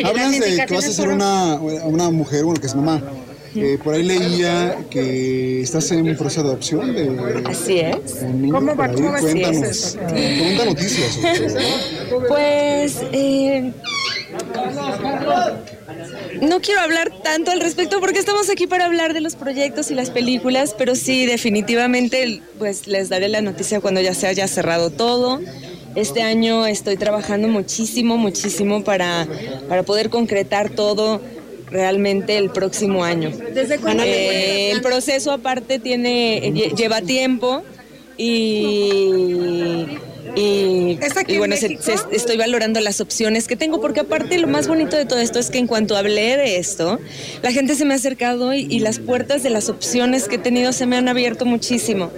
Hablas 0.03 0.39
de 0.39 0.65
que 0.65 0.73
vas 0.73 0.87
a 0.87 0.91
ser 0.91 1.09
una, 1.09 1.55
una 1.55 2.09
mujer, 2.11 2.43
bueno, 2.43 2.59
que 2.59 2.67
es 2.67 2.75
mamá. 2.75 3.01
Eh, 3.55 3.79
por 3.83 3.95
ahí 3.95 4.03
leía 4.03 4.77
que 4.91 5.61
estás 5.61 5.89
en 5.91 6.07
un 6.07 6.15
proceso 6.15 6.43
de 6.43 6.49
adopción 6.49 6.93
de 6.93 7.43
Así 7.45 7.79
es. 7.79 8.17
¿Cómo 8.51 8.75
va? 8.75 8.91
¿Cómo 8.91 9.11
Cuéntanos. 9.17 9.97
Cuenta 10.07 10.65
noticias. 10.65 11.19
Pues 12.27 12.97
eh, 13.11 13.73
no 16.41 16.61
quiero 16.61 16.81
hablar 16.81 17.11
tanto 17.23 17.51
al 17.51 17.59
respecto 17.59 17.99
porque 17.99 18.19
estamos 18.19 18.49
aquí 18.49 18.67
para 18.67 18.85
hablar 18.85 19.13
de 19.13 19.21
los 19.21 19.35
proyectos 19.35 19.91
y 19.91 19.95
las 19.95 20.09
películas, 20.09 20.75
pero 20.77 20.95
sí, 20.95 21.25
definitivamente, 21.25 22.41
pues 22.57 22.87
les 22.87 23.09
daré 23.09 23.29
la 23.29 23.41
noticia 23.41 23.81
cuando 23.81 24.01
ya 24.01 24.13
se 24.13 24.27
haya 24.27 24.47
cerrado 24.47 24.89
todo. 24.89 25.39
Este 25.95 26.21
año 26.21 26.65
estoy 26.65 26.97
trabajando 26.97 27.47
muchísimo, 27.47 28.17
muchísimo 28.17 28.83
para, 28.83 29.27
para 29.67 29.83
poder 29.83 30.09
concretar 30.09 30.69
todo 30.69 31.19
realmente 31.71 32.37
el 32.37 32.51
próximo 32.51 33.03
año. 33.03 33.31
¿Desde 33.53 33.79
cuándo? 33.79 34.03
Eh, 34.03 34.71
el 34.71 34.81
proceso 34.81 35.31
aparte 35.31 35.79
tiene 35.79 36.71
lleva 36.75 37.01
tiempo 37.01 37.63
y 38.17 39.85
y, 40.35 40.97
bueno, 41.37 41.55
estoy 41.55 42.37
valorando 42.37 42.79
las 42.79 43.01
opciones 43.01 43.47
que 43.47 43.55
tengo, 43.55 43.81
porque 43.81 44.01
aparte 44.01 44.37
lo 44.37 44.47
más 44.47 44.67
bonito 44.67 44.95
de 44.95 45.05
todo 45.05 45.19
esto 45.19 45.39
es 45.39 45.49
que 45.49 45.57
en 45.57 45.67
cuanto 45.67 45.95
hablé 45.95 46.37
de 46.37 46.57
esto, 46.57 46.99
la 47.41 47.51
gente 47.51 47.75
se 47.75 47.85
me 47.85 47.93
ha 47.93 47.97
acercado 47.97 48.53
y, 48.53 48.67
y 48.69 48.79
las 48.79 48.99
puertas 48.99 49.43
de 49.43 49.49
las 49.49 49.69
opciones 49.69 50.27
que 50.27 50.35
he 50.35 50.39
tenido 50.39 50.73
se 50.73 50.85
me 50.85 50.97
han 50.97 51.07
abierto 51.07 51.45
muchísimo. 51.45 52.11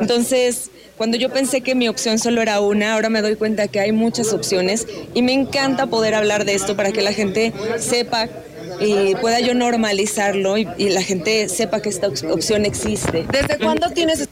Entonces, 0.00 0.70
cuando 0.96 1.18
yo 1.18 1.30
pensé 1.30 1.60
que 1.60 1.74
mi 1.74 1.88
opción 1.88 2.18
solo 2.18 2.40
era 2.40 2.60
una, 2.60 2.94
ahora 2.94 3.10
me 3.10 3.20
doy 3.20 3.36
cuenta 3.36 3.68
que 3.68 3.80
hay 3.80 3.92
muchas 3.92 4.32
opciones 4.32 4.86
y 5.14 5.22
me 5.22 5.32
encanta 5.32 5.86
poder 5.86 6.14
hablar 6.14 6.44
de 6.44 6.54
esto 6.54 6.74
para 6.76 6.92
que 6.92 7.02
la 7.02 7.12
gente 7.12 7.52
sepa 7.78 8.28
y 8.80 9.14
pueda 9.16 9.40
yo 9.40 9.54
normalizarlo 9.54 10.56
y, 10.58 10.66
y 10.78 10.88
la 10.88 11.02
gente 11.02 11.48
sepa 11.48 11.80
que 11.80 11.90
esta 11.90 12.08
opción 12.08 12.64
existe. 12.64 13.26
¿Desde 13.30 13.58
cuándo 13.58 13.90
tienes 13.90 14.28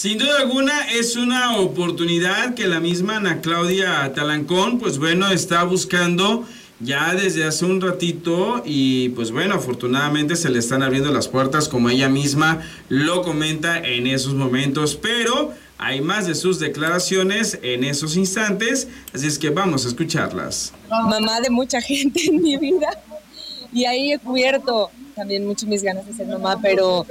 sin 0.00 0.16
duda 0.16 0.38
alguna 0.38 0.88
es 0.92 1.16
una 1.16 1.58
oportunidad 1.58 2.54
que 2.54 2.66
la 2.66 2.80
misma 2.80 3.16
Ana 3.16 3.42
Claudia 3.42 4.10
Talancón, 4.14 4.78
pues 4.78 4.96
bueno, 4.96 5.30
está 5.30 5.62
buscando 5.64 6.46
ya 6.78 7.14
desde 7.14 7.44
hace 7.44 7.66
un 7.66 7.82
ratito 7.82 8.62
y 8.64 9.10
pues 9.10 9.30
bueno, 9.30 9.56
afortunadamente 9.56 10.36
se 10.36 10.48
le 10.48 10.58
están 10.58 10.82
abriendo 10.82 11.12
las 11.12 11.28
puertas 11.28 11.68
como 11.68 11.90
ella 11.90 12.08
misma 12.08 12.62
lo 12.88 13.20
comenta 13.20 13.76
en 13.76 14.06
esos 14.06 14.32
momentos, 14.32 14.96
pero 14.96 15.52
hay 15.76 16.00
más 16.00 16.26
de 16.26 16.34
sus 16.34 16.58
declaraciones 16.58 17.58
en 17.62 17.84
esos 17.84 18.16
instantes, 18.16 18.88
así 19.12 19.26
es 19.26 19.38
que 19.38 19.50
vamos 19.50 19.84
a 19.84 19.88
escucharlas. 19.88 20.72
Mamá 20.88 21.42
de 21.42 21.50
mucha 21.50 21.78
gente 21.82 22.24
en 22.24 22.40
mi 22.40 22.56
vida 22.56 22.88
y 23.70 23.84
ahí 23.84 24.12
he 24.12 24.18
cubierto 24.18 24.90
también 25.14 25.46
mucho 25.46 25.66
mis 25.66 25.82
ganas 25.82 26.06
de 26.06 26.14
ser 26.14 26.26
mamá, 26.26 26.58
pero 26.62 27.04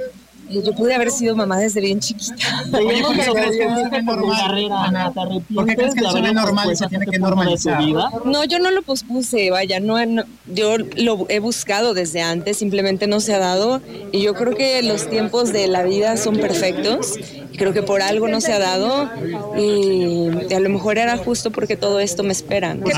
yo 0.50 0.74
pude 0.74 0.94
haber 0.94 1.10
sido 1.10 1.36
mamá 1.36 1.58
desde 1.58 1.80
bien 1.80 2.00
chiquita. 2.00 2.34
Oye, 2.72 3.02
¿por 3.02 3.14
qué 3.14 3.32
crees 3.32 3.56
que 3.56 3.66
no 3.66 3.96
es 3.96 4.04
normal? 4.04 5.12
¿Por 5.54 5.66
qué 5.66 5.76
crees 5.76 5.94
que 5.94 6.00
la 6.00 6.12
vida 6.12 6.32
normal 6.32 6.76
se 6.76 6.86
tiene 6.88 7.06
que 7.06 7.18
normalizar? 7.18 7.80
No, 8.24 8.44
yo 8.44 8.58
no 8.58 8.70
lo 8.70 8.82
pospuse, 8.82 9.50
vaya, 9.50 9.80
no, 9.80 10.04
no, 10.06 10.24
yo 10.46 10.76
lo 10.78 11.26
he 11.28 11.38
buscado 11.38 11.94
desde 11.94 12.22
antes, 12.22 12.58
simplemente 12.58 13.06
no 13.06 13.20
se 13.20 13.34
ha 13.34 13.38
dado 13.38 13.80
y 14.12 14.22
yo 14.22 14.34
creo 14.34 14.54
que 14.54 14.82
los 14.82 15.08
tiempos 15.08 15.52
de 15.52 15.68
la 15.68 15.82
vida 15.82 16.16
son 16.16 16.36
perfectos 16.36 17.18
creo 17.60 17.74
que 17.74 17.82
por 17.82 18.00
algo 18.00 18.26
no 18.26 18.40
se 18.40 18.54
ha 18.54 18.58
dado 18.58 19.10
y, 19.58 20.54
a 20.54 20.60
lo 20.60 20.70
mejor 20.70 20.96
era 20.96 21.18
justo 21.18 21.50
porque 21.50 21.76
todo 21.76 22.00
esto 22.00 22.22
me 22.22 22.32
espera. 22.32 22.74
¿Qué 22.82 22.92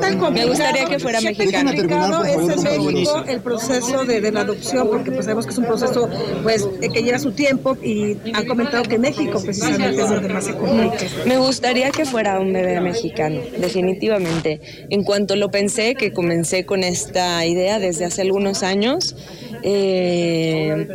tan 0.00 0.18
complicado? 0.18 0.32
Me 0.32 0.46
gustaría 0.46 0.86
que 0.86 0.98
fuera 0.98 1.20
mexicano. 1.20 1.70
¿Qué 1.70 1.76
tan 1.76 1.88
complicado 1.88 2.24
es 2.24 2.64
en 2.64 2.86
México 2.86 3.24
el 3.28 3.40
proceso 3.40 4.04
de, 4.04 4.20
de, 4.20 4.32
la 4.32 4.40
adopción? 4.40 4.88
Porque 4.88 5.12
pues 5.12 5.28
que 5.46 5.52
es 5.52 5.58
un 5.58 5.66
proceso 5.66 6.08
pues 6.42 6.66
que 6.80 7.02
lleva 7.02 7.18
su 7.18 7.32
tiempo 7.32 7.76
y 7.82 8.16
han 8.32 8.46
comentado 8.46 8.84
que 8.84 8.98
México 8.98 9.40
precisamente 9.42 10.02
es 10.02 10.08
donde 10.08 10.28
más 10.28 10.44
se 10.44 10.54
complica. 10.54 10.96
Me 11.26 11.38
gustaría 11.38 11.90
que 11.90 12.04
fuera 12.04 12.40
un 12.40 12.52
bebé 12.52 12.80
mexicano, 12.80 13.40
definitivamente. 13.58 14.60
En 14.90 15.04
cuanto 15.04 15.36
lo 15.36 15.50
pensé, 15.50 15.94
que 15.94 16.12
comencé 16.12 16.64
con 16.64 16.84
esta 16.84 17.44
idea 17.46 17.78
desde 17.78 18.04
hace 18.04 18.22
algunos 18.22 18.62
años, 18.62 19.16
eh, 19.62 20.88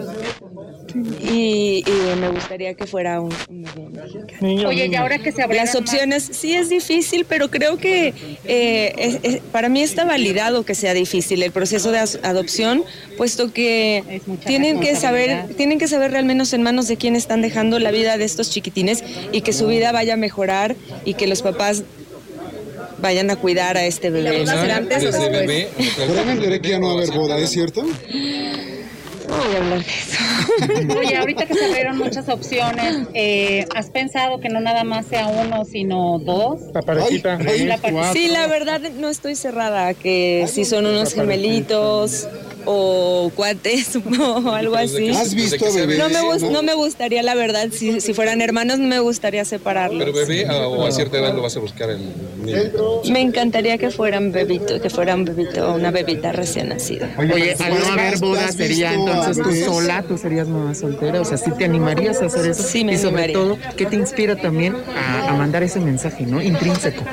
y, 0.96 1.84
me 2.20 2.30
gustaría 2.30 2.74
que 2.74 2.86
fuera 2.86 3.20
un, 3.20 3.34
Oye, 4.66 4.88
y 4.88 4.96
ahora 4.96 5.18
que 5.20 5.32
se 5.32 5.48
Las 5.48 5.76
opciones, 5.76 6.30
sí 6.32 6.54
es 6.54 6.70
difícil, 6.70 7.26
pero 7.28 7.50
creo 7.50 7.78
que 7.78 8.14
eh, 8.46 9.42
para 9.52 9.70
mí 9.70 9.82
está 9.82 10.06
validado 10.06 10.64
que 10.64 10.76
sea 10.76 10.94
difícil 10.94 11.42
el 11.44 11.52
proceso 11.52 11.92
de 11.92 12.00
adopción, 12.00 12.84
puesto 13.18 13.52
que 13.52 14.22
tienen 14.46 14.80
que 14.80 14.96
saber, 14.96 15.54
tienen 15.56 15.80
que 15.80 15.88
saber 15.88 16.16
al 16.16 16.26
menos 16.26 16.54
en 16.54 16.64
manos 16.64 16.88
de 16.88 16.98
quién 16.98 17.16
están 17.16 17.42
dejando 17.42 17.80
la 17.80 17.92
vida 17.92 18.18
de 18.18 18.26
estos 18.26 18.50
chiquitines 18.50 19.04
y 19.32 19.42
que 19.42 19.54
su 19.54 19.68
vida 19.68 19.92
vaya 19.92 20.14
a 20.14 20.18
mejorar 20.18 20.76
y 21.06 21.16
que 21.16 21.28
los 21.28 21.42
papás 21.42 21.84
vayan 23.02 23.30
a 23.32 23.36
cuidar 23.36 23.78
a 23.78 23.86
este 23.86 24.10
bebé. 24.10 24.46
Desde 24.46 25.30
bebé. 25.30 25.70
Pero 25.98 26.62
que 26.62 26.70
ya 26.70 26.80
no 26.80 26.88
va 26.88 26.94
a 26.94 26.96
haber 26.98 27.12
boda, 27.12 27.38
¿es 27.38 27.50
cierto? 27.50 27.84
No 29.38 29.44
voy 29.44 29.56
a 29.56 29.58
hablar 29.58 29.84
de 29.84 29.92
eso. 29.92 31.00
Oye, 31.00 31.18
ahorita 31.18 31.46
que 31.46 31.54
se 31.54 31.66
abrieron 31.66 31.98
muchas 31.98 32.30
opciones, 32.30 33.08
eh, 33.14 33.66
¿has 33.76 33.90
pensado 33.90 34.40
que 34.40 34.50
no 34.50 34.60
nada 34.60 34.84
más 34.84 35.06
sea 35.08 35.28
uno, 35.28 35.66
sino 35.66 36.20
dos? 36.20 36.62
La 36.74 36.82
parejita. 36.82 37.40
sí, 38.14 38.28
la 38.28 38.48
verdad 38.48 38.82
no 39.00 39.10
estoy 39.10 39.36
cerrada, 39.36 39.94
que 39.94 40.46
si 40.48 40.66
son 40.66 40.86
unos 40.86 41.14
gemelitos 41.14 42.28
o 42.66 43.32
cuates 43.36 43.96
o 44.20 44.52
algo 44.52 44.76
así. 44.76 45.10
¿Has 45.10 45.34
visto 45.34 45.66
bebés? 45.74 45.98
No 45.98 46.10
me, 46.10 46.52
no 46.52 46.64
me 46.64 46.74
gustaría, 46.74 47.24
la 47.24 47.36
verdad, 47.36 47.70
si, 47.72 48.02
si 48.02 48.14
fueran 48.14 48.42
hermanos, 48.42 48.80
no 48.80 48.88
me 48.88 49.00
gustaría 49.00 49.46
separarlos. 49.46 50.00
¿Pero 50.04 50.14
bebé 50.14 50.48
o 50.50 50.86
a 50.86 50.92
cierta 50.92 51.18
edad 51.20 51.34
lo 51.36 51.42
vas 51.42 51.56
a 51.58 51.60
buscar 51.60 51.90
el 51.90 52.00
niño? 52.00 52.58
Me 53.10 53.22
encantaría 53.22 53.78
que 53.78 53.90
fueran 53.90 54.32
bebito, 54.32 54.82
que 54.82 54.90
fuera 54.90 55.16
un 55.16 55.26
bebito, 55.26 55.74
una 55.74 55.92
bebita 55.92 56.32
recién 56.32 56.70
nacida. 56.70 57.10
Oye, 57.18 57.56
al 57.60 57.80
no 57.80 57.86
haber 57.86 58.18
boda 58.20 58.52
sería 58.52 58.94
entonces 58.94 59.42
tú 59.42 59.54
sola, 59.54 60.04
tú 60.04 60.18
serías 60.18 60.48
mamá 60.48 60.76
soltera, 60.76 61.22
o 61.22 61.26
sea, 61.26 61.38
¿sí 61.38 61.52
te 61.58 61.66
animarías 61.66 62.22
a 62.22 62.26
hacer 62.26 62.48
eso? 62.48 62.64
Sí, 62.64 62.84
me 62.84 62.94
Y 62.94 62.98
sobre 62.98 63.30
todo, 63.30 63.58
¿qué 63.78 63.86
te 63.86 63.96
inspira 63.96 64.36
también 64.36 64.76
a, 64.96 65.30
a 65.30 65.34
mandar 65.34 65.64
ese 65.64 65.80
mensaje, 65.80 66.26
no? 66.26 66.42
Intrínseco. 66.42 67.04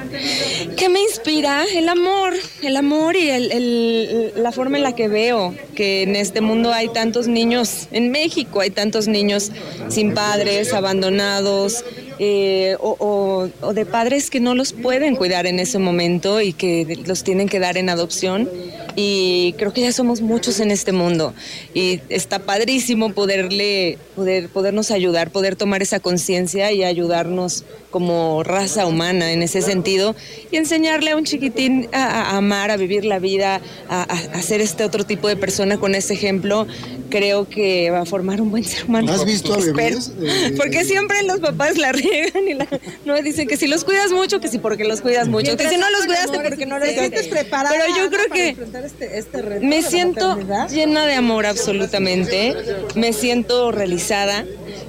¿Qué 0.76 0.88
me 0.88 1.00
inspira? 1.00 1.64
El 1.74 1.88
amor, 1.88 2.34
el 2.62 2.76
amor 2.76 3.16
y 3.16 3.30
el, 3.30 3.52
el, 3.52 4.32
la 4.36 4.52
forma 4.52 4.76
en 4.76 4.82
la 4.82 4.94
que 4.94 5.08
veo 5.08 5.39
que 5.74 6.02
en 6.02 6.16
este 6.16 6.40
mundo 6.40 6.72
hay 6.72 6.88
tantos 6.88 7.26
niños, 7.28 7.88
en 7.92 8.10
México 8.10 8.60
hay 8.60 8.70
tantos 8.70 9.08
niños 9.08 9.50
sin 9.88 10.14
padres, 10.14 10.72
abandonados, 10.72 11.84
eh, 12.22 12.76
o, 12.80 13.48
o, 13.62 13.72
de 13.72 13.86
padres 13.86 14.28
que 14.28 14.40
no 14.40 14.54
los 14.54 14.74
pueden 14.74 15.16
cuidar 15.16 15.46
en 15.46 15.58
ese 15.58 15.78
momento 15.78 16.42
y 16.42 16.52
que 16.52 16.98
los 17.06 17.24
tienen 17.24 17.48
que 17.48 17.58
dar 17.58 17.78
en 17.78 17.88
adopción. 17.88 18.46
Y 18.94 19.54
creo 19.56 19.72
que 19.72 19.80
ya 19.80 19.92
somos 19.92 20.20
muchos 20.20 20.60
en 20.60 20.70
este 20.70 20.92
mundo 20.92 21.32
y 21.72 22.00
está 22.10 22.40
padrísimo 22.40 23.14
poderle, 23.14 23.96
poder, 24.16 24.50
podernos 24.50 24.90
ayudar, 24.90 25.30
poder 25.30 25.56
tomar 25.56 25.80
esa 25.80 26.00
conciencia 26.00 26.72
y 26.72 26.84
ayudarnos 26.84 27.64
como 27.90 28.42
raza 28.42 28.86
humana 28.86 29.32
en 29.32 29.42
ese 29.42 29.62
sentido 29.62 30.14
y 30.50 30.56
enseñarle 30.56 31.10
a 31.10 31.16
un 31.16 31.24
chiquitín 31.24 31.88
a, 31.92 32.04
a 32.04 32.36
amar, 32.36 32.70
a 32.70 32.76
vivir 32.76 33.04
la 33.04 33.18
vida, 33.18 33.60
a, 33.88 34.02
a, 34.02 34.42
ser 34.42 34.60
este 34.60 34.84
otro 34.84 35.04
tipo 35.04 35.28
de 35.28 35.36
persona 35.36 35.78
con 35.78 35.94
ese 35.94 36.14
ejemplo, 36.14 36.66
creo 37.10 37.48
que 37.48 37.90
va 37.90 38.00
a 38.00 38.04
formar 38.06 38.40
un 38.40 38.50
buen 38.50 38.64
ser 38.64 38.84
humano. 38.84 39.12
¿Has 39.12 39.24
visto 39.24 39.52
a 39.52 39.58
bebés? 39.58 40.12
Eh, 40.20 40.54
porque 40.56 40.84
siempre 40.84 41.22
los 41.24 41.40
papás 41.40 41.76
la 41.76 41.92
riegan 41.92 42.48
y 42.48 42.54
la, 42.54 42.66
no 43.04 43.20
dicen 43.22 43.48
que 43.48 43.56
si 43.56 43.66
los 43.66 43.84
cuidas 43.84 44.12
mucho, 44.12 44.40
que 44.40 44.48
si 44.48 44.58
porque 44.58 44.84
los 44.84 45.00
cuidas 45.00 45.28
mucho, 45.28 45.56
que 45.56 45.68
si 45.68 45.76
no 45.76 45.90
los 45.90 46.06
cuidaste 46.06 46.38
porque 46.40 46.66
no 46.66 46.78
los 46.78 46.88
sientes 46.88 47.28
preparada. 47.28 47.74
Pero 47.74 47.96
yo 47.96 48.10
creo 48.10 48.26
que 48.32 48.56
este, 48.84 49.18
este 49.18 49.42
reto 49.42 49.66
me 49.66 49.82
siento 49.82 50.38
llena 50.70 51.06
de 51.06 51.14
amor 51.14 51.46
absolutamente, 51.46 52.54
me 52.94 53.12
siento 53.12 53.72
realizada 53.72 54.44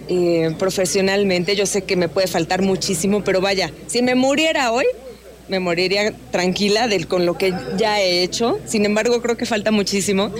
eh, 0.08 0.56
profesionalmente, 0.58 1.56
yo 1.56 1.66
sé 1.66 1.84
que 1.84 1.96
me 1.96 2.10
puede 2.10 2.28
faltar 2.28 2.62
muchísimo, 2.62 3.24
pero 3.24 3.42
vaya, 3.42 3.72
si 3.88 4.02
me 4.02 4.16
muriera 4.16 4.72
hoy, 4.72 4.86
me 5.48 5.60
moriría 5.60 6.14
tranquila 6.32 6.88
con 7.08 7.26
lo 7.26 7.38
que 7.38 7.54
ya 7.78 8.02
he 8.02 8.24
hecho. 8.24 8.60
Sin 8.66 8.86
embargo, 8.86 9.22
creo 9.22 9.36
que 9.36 9.46
falta 9.46 9.72
muchísimo. 9.72 10.32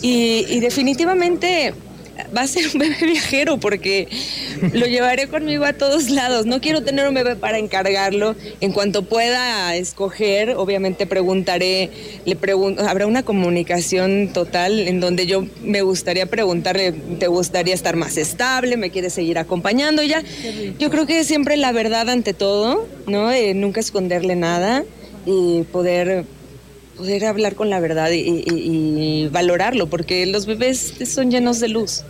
Y 0.00 0.60
definitivamente 0.60 1.74
va 2.36 2.42
a 2.42 2.46
ser 2.46 2.64
un 2.72 2.78
bebé 2.80 2.96
viajero 3.00 3.58
porque 3.58 4.08
lo 4.72 4.86
llevaré 4.86 5.28
conmigo 5.28 5.64
a 5.64 5.72
todos 5.72 6.10
lados. 6.10 6.46
No 6.46 6.60
quiero 6.60 6.82
tener 6.82 7.06
un 7.08 7.14
bebé 7.14 7.36
para 7.36 7.58
encargarlo. 7.58 8.34
En 8.60 8.72
cuanto 8.72 9.02
pueda 9.02 9.74
escoger, 9.76 10.50
obviamente 10.56 11.06
preguntaré, 11.06 11.90
le 12.24 12.36
pregunto, 12.36 12.86
habrá 12.86 13.06
una 13.06 13.22
comunicación 13.22 14.32
total 14.32 14.88
en 14.88 15.00
donde 15.00 15.26
yo 15.26 15.46
me 15.62 15.82
gustaría 15.82 16.26
preguntarle, 16.26 16.92
¿te 16.92 17.26
gustaría 17.26 17.74
estar 17.74 17.96
más 17.96 18.16
estable? 18.16 18.76
¿Me 18.76 18.90
quieres 18.90 19.12
seguir 19.12 19.38
acompañando? 19.38 20.02
Ya, 20.02 20.22
yo 20.78 20.90
creo 20.90 21.06
que 21.06 21.24
siempre 21.24 21.56
la 21.56 21.72
verdad 21.72 22.08
ante 22.08 22.34
todo, 22.34 22.86
¿no? 23.06 23.30
Eh, 23.30 23.54
nunca 23.54 23.80
esconderle 23.80 24.36
nada 24.36 24.84
y 25.26 25.62
poder 25.72 26.24
poder 27.00 27.24
hablar 27.24 27.54
con 27.54 27.70
la 27.70 27.80
verdad 27.80 28.10
y, 28.12 29.26
valorarlo, 29.28 29.88
porque 29.88 30.26
los 30.26 30.44
bebés 30.44 30.92
son 31.06 31.30
llenos 31.30 31.58
de 31.58 31.68
luz. 31.68 32.02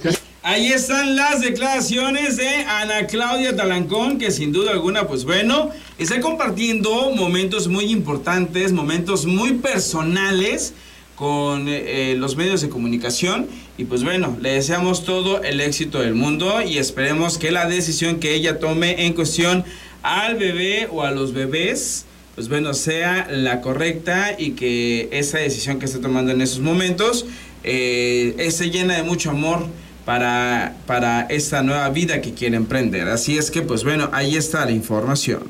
Ahí 0.42 0.72
están 0.72 1.14
las 1.14 1.40
declaraciones 1.40 2.36
de 2.36 2.48
Ana 2.48 3.06
Claudia 3.06 3.54
Talancón, 3.54 4.18
que 4.18 4.32
sin 4.32 4.50
duda 4.50 4.72
alguna, 4.72 5.06
pues 5.06 5.24
bueno, 5.24 5.70
está 5.96 6.20
compartiendo 6.20 7.12
momentos 7.12 7.68
muy 7.68 7.84
importantes, 7.84 8.72
momentos 8.72 9.26
muy 9.26 9.52
personales 9.52 10.72
con 11.14 11.66
eh, 11.68 12.16
los 12.18 12.34
medios 12.34 12.60
de 12.60 12.68
comunicación. 12.68 13.46
Y 13.78 13.84
pues 13.84 14.02
bueno, 14.02 14.36
le 14.40 14.54
deseamos 14.54 15.04
todo 15.04 15.40
el 15.44 15.60
éxito 15.60 16.00
del 16.00 16.16
mundo 16.16 16.62
y 16.62 16.78
esperemos 16.78 17.38
que 17.38 17.52
la 17.52 17.66
decisión 17.66 18.18
que 18.18 18.34
ella 18.34 18.58
tome 18.58 19.06
en 19.06 19.12
cuestión 19.12 19.64
al 20.02 20.34
bebé 20.34 20.88
o 20.90 21.02
a 21.04 21.12
los 21.12 21.32
bebés, 21.32 22.06
pues 22.34 22.48
bueno, 22.48 22.74
sea 22.74 23.28
la 23.30 23.60
correcta 23.60 24.34
y 24.38 24.52
que 24.52 25.08
esa 25.12 25.38
decisión 25.38 25.78
que 25.78 25.86
está 25.86 26.00
tomando 26.00 26.32
en 26.32 26.40
esos 26.40 26.60
momentos 26.60 27.26
eh, 27.64 28.34
esté 28.38 28.70
llena 28.70 28.96
de 28.96 29.02
mucho 29.02 29.30
amor 29.30 29.66
para, 30.04 30.74
para 30.86 31.22
esta 31.22 31.62
nueva 31.62 31.88
vida 31.90 32.20
que 32.20 32.32
quiere 32.32 32.56
emprender. 32.56 33.08
Así 33.08 33.36
es 33.36 33.50
que, 33.50 33.62
pues 33.62 33.84
bueno, 33.84 34.08
ahí 34.12 34.36
está 34.36 34.64
la 34.64 34.72
información. 34.72 35.44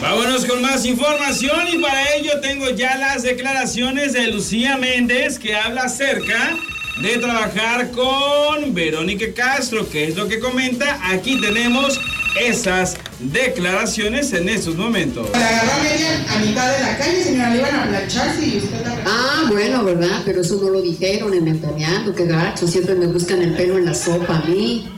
Vámonos 0.00 0.44
con 0.44 0.60
más 0.62 0.84
información 0.84 1.66
y 1.72 1.78
para 1.78 2.14
ello 2.14 2.40
tengo 2.40 2.70
ya 2.70 2.96
las 2.96 3.22
declaraciones 3.22 4.12
de 4.12 4.28
Lucía 4.28 4.76
Méndez 4.76 5.38
que 5.38 5.56
habla 5.56 5.84
acerca 5.84 6.56
de 7.00 7.18
trabajar 7.18 7.90
con 7.90 8.74
Verónica 8.74 9.26
Castro, 9.34 9.88
que 9.88 10.04
es 10.04 10.16
lo 10.16 10.28
que 10.28 10.38
comenta. 10.38 11.00
Aquí 11.10 11.40
tenemos 11.40 11.98
esas 12.40 12.96
declaraciones 13.20 14.32
en 14.32 14.48
estos 14.48 14.76
momentos. 14.76 15.28
La 15.32 15.48
agarró 15.48 15.72
a 15.72 15.82
media 15.82 16.24
a 16.28 16.38
mitad 16.38 16.76
de 16.76 16.82
la 16.82 16.98
calle, 16.98 17.22
señora, 17.22 17.50
le 17.50 17.58
iban 17.58 17.74
a 17.74 17.88
planchar 17.88 18.36
si 18.38 18.58
usted 18.58 18.84
la 18.84 19.02
Ah, 19.06 19.44
bueno, 19.50 19.84
¿verdad? 19.84 20.22
Pero 20.24 20.42
eso 20.42 20.60
no 20.62 20.70
lo 20.70 20.82
dijeron 20.82 21.32
en 21.32 21.44
Ventaneando, 21.44 22.14
qué 22.14 22.26
gacho, 22.26 22.66
siempre 22.68 22.94
me 22.94 23.06
buscan 23.06 23.40
el 23.42 23.54
pelo 23.54 23.78
en 23.78 23.86
la 23.86 23.94
sopa 23.94 24.38
a 24.38 24.44
mí, 24.44 24.88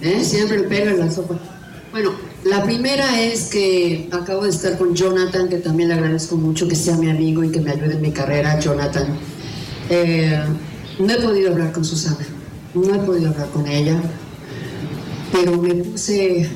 ¿eh? 0.00 0.22
Siempre 0.22 0.58
el 0.58 0.66
pelo 0.66 0.92
en 0.92 1.00
la 1.00 1.10
sopa. 1.10 1.38
Bueno, 1.90 2.12
la 2.44 2.62
primera 2.62 3.20
es 3.20 3.46
que 3.46 4.08
acabo 4.12 4.44
de 4.44 4.50
estar 4.50 4.78
con 4.78 4.94
Jonathan, 4.94 5.48
que 5.48 5.56
también 5.56 5.88
le 5.88 5.94
agradezco 5.94 6.36
mucho 6.36 6.68
que 6.68 6.76
sea 6.76 6.96
mi 6.96 7.10
amigo 7.10 7.42
y 7.42 7.50
que 7.50 7.60
me 7.60 7.72
ayude 7.72 7.94
en 7.94 8.02
mi 8.02 8.12
carrera, 8.12 8.60
Jonathan. 8.60 9.08
Eh, 9.90 10.40
no 10.98 11.12
he 11.12 11.20
podido 11.20 11.52
hablar 11.52 11.72
con 11.72 11.84
Susana, 11.84 12.24
no 12.74 12.94
he 12.94 12.98
podido 12.98 13.30
hablar 13.30 13.48
con 13.48 13.66
ella, 13.66 14.00
pero 15.32 15.60
me 15.60 15.74
puse 15.74 16.48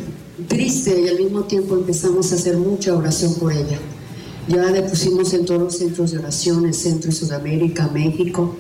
triste 0.46 1.00
y 1.00 1.08
al 1.08 1.18
mismo 1.18 1.44
tiempo 1.44 1.74
empezamos 1.74 2.32
a 2.32 2.34
hacer 2.34 2.56
mucha 2.56 2.94
oración 2.94 3.34
por 3.34 3.52
ella. 3.52 3.78
Ya 4.48 4.64
le 4.70 4.82
pusimos 4.82 5.32
en 5.34 5.44
todos 5.44 5.60
los 5.60 5.78
centros 5.78 6.10
de 6.10 6.18
oración, 6.18 6.66
en 6.66 6.74
Centro 6.74 7.10
y 7.10 7.14
Sudamérica, 7.14 7.88
México, 7.88 8.56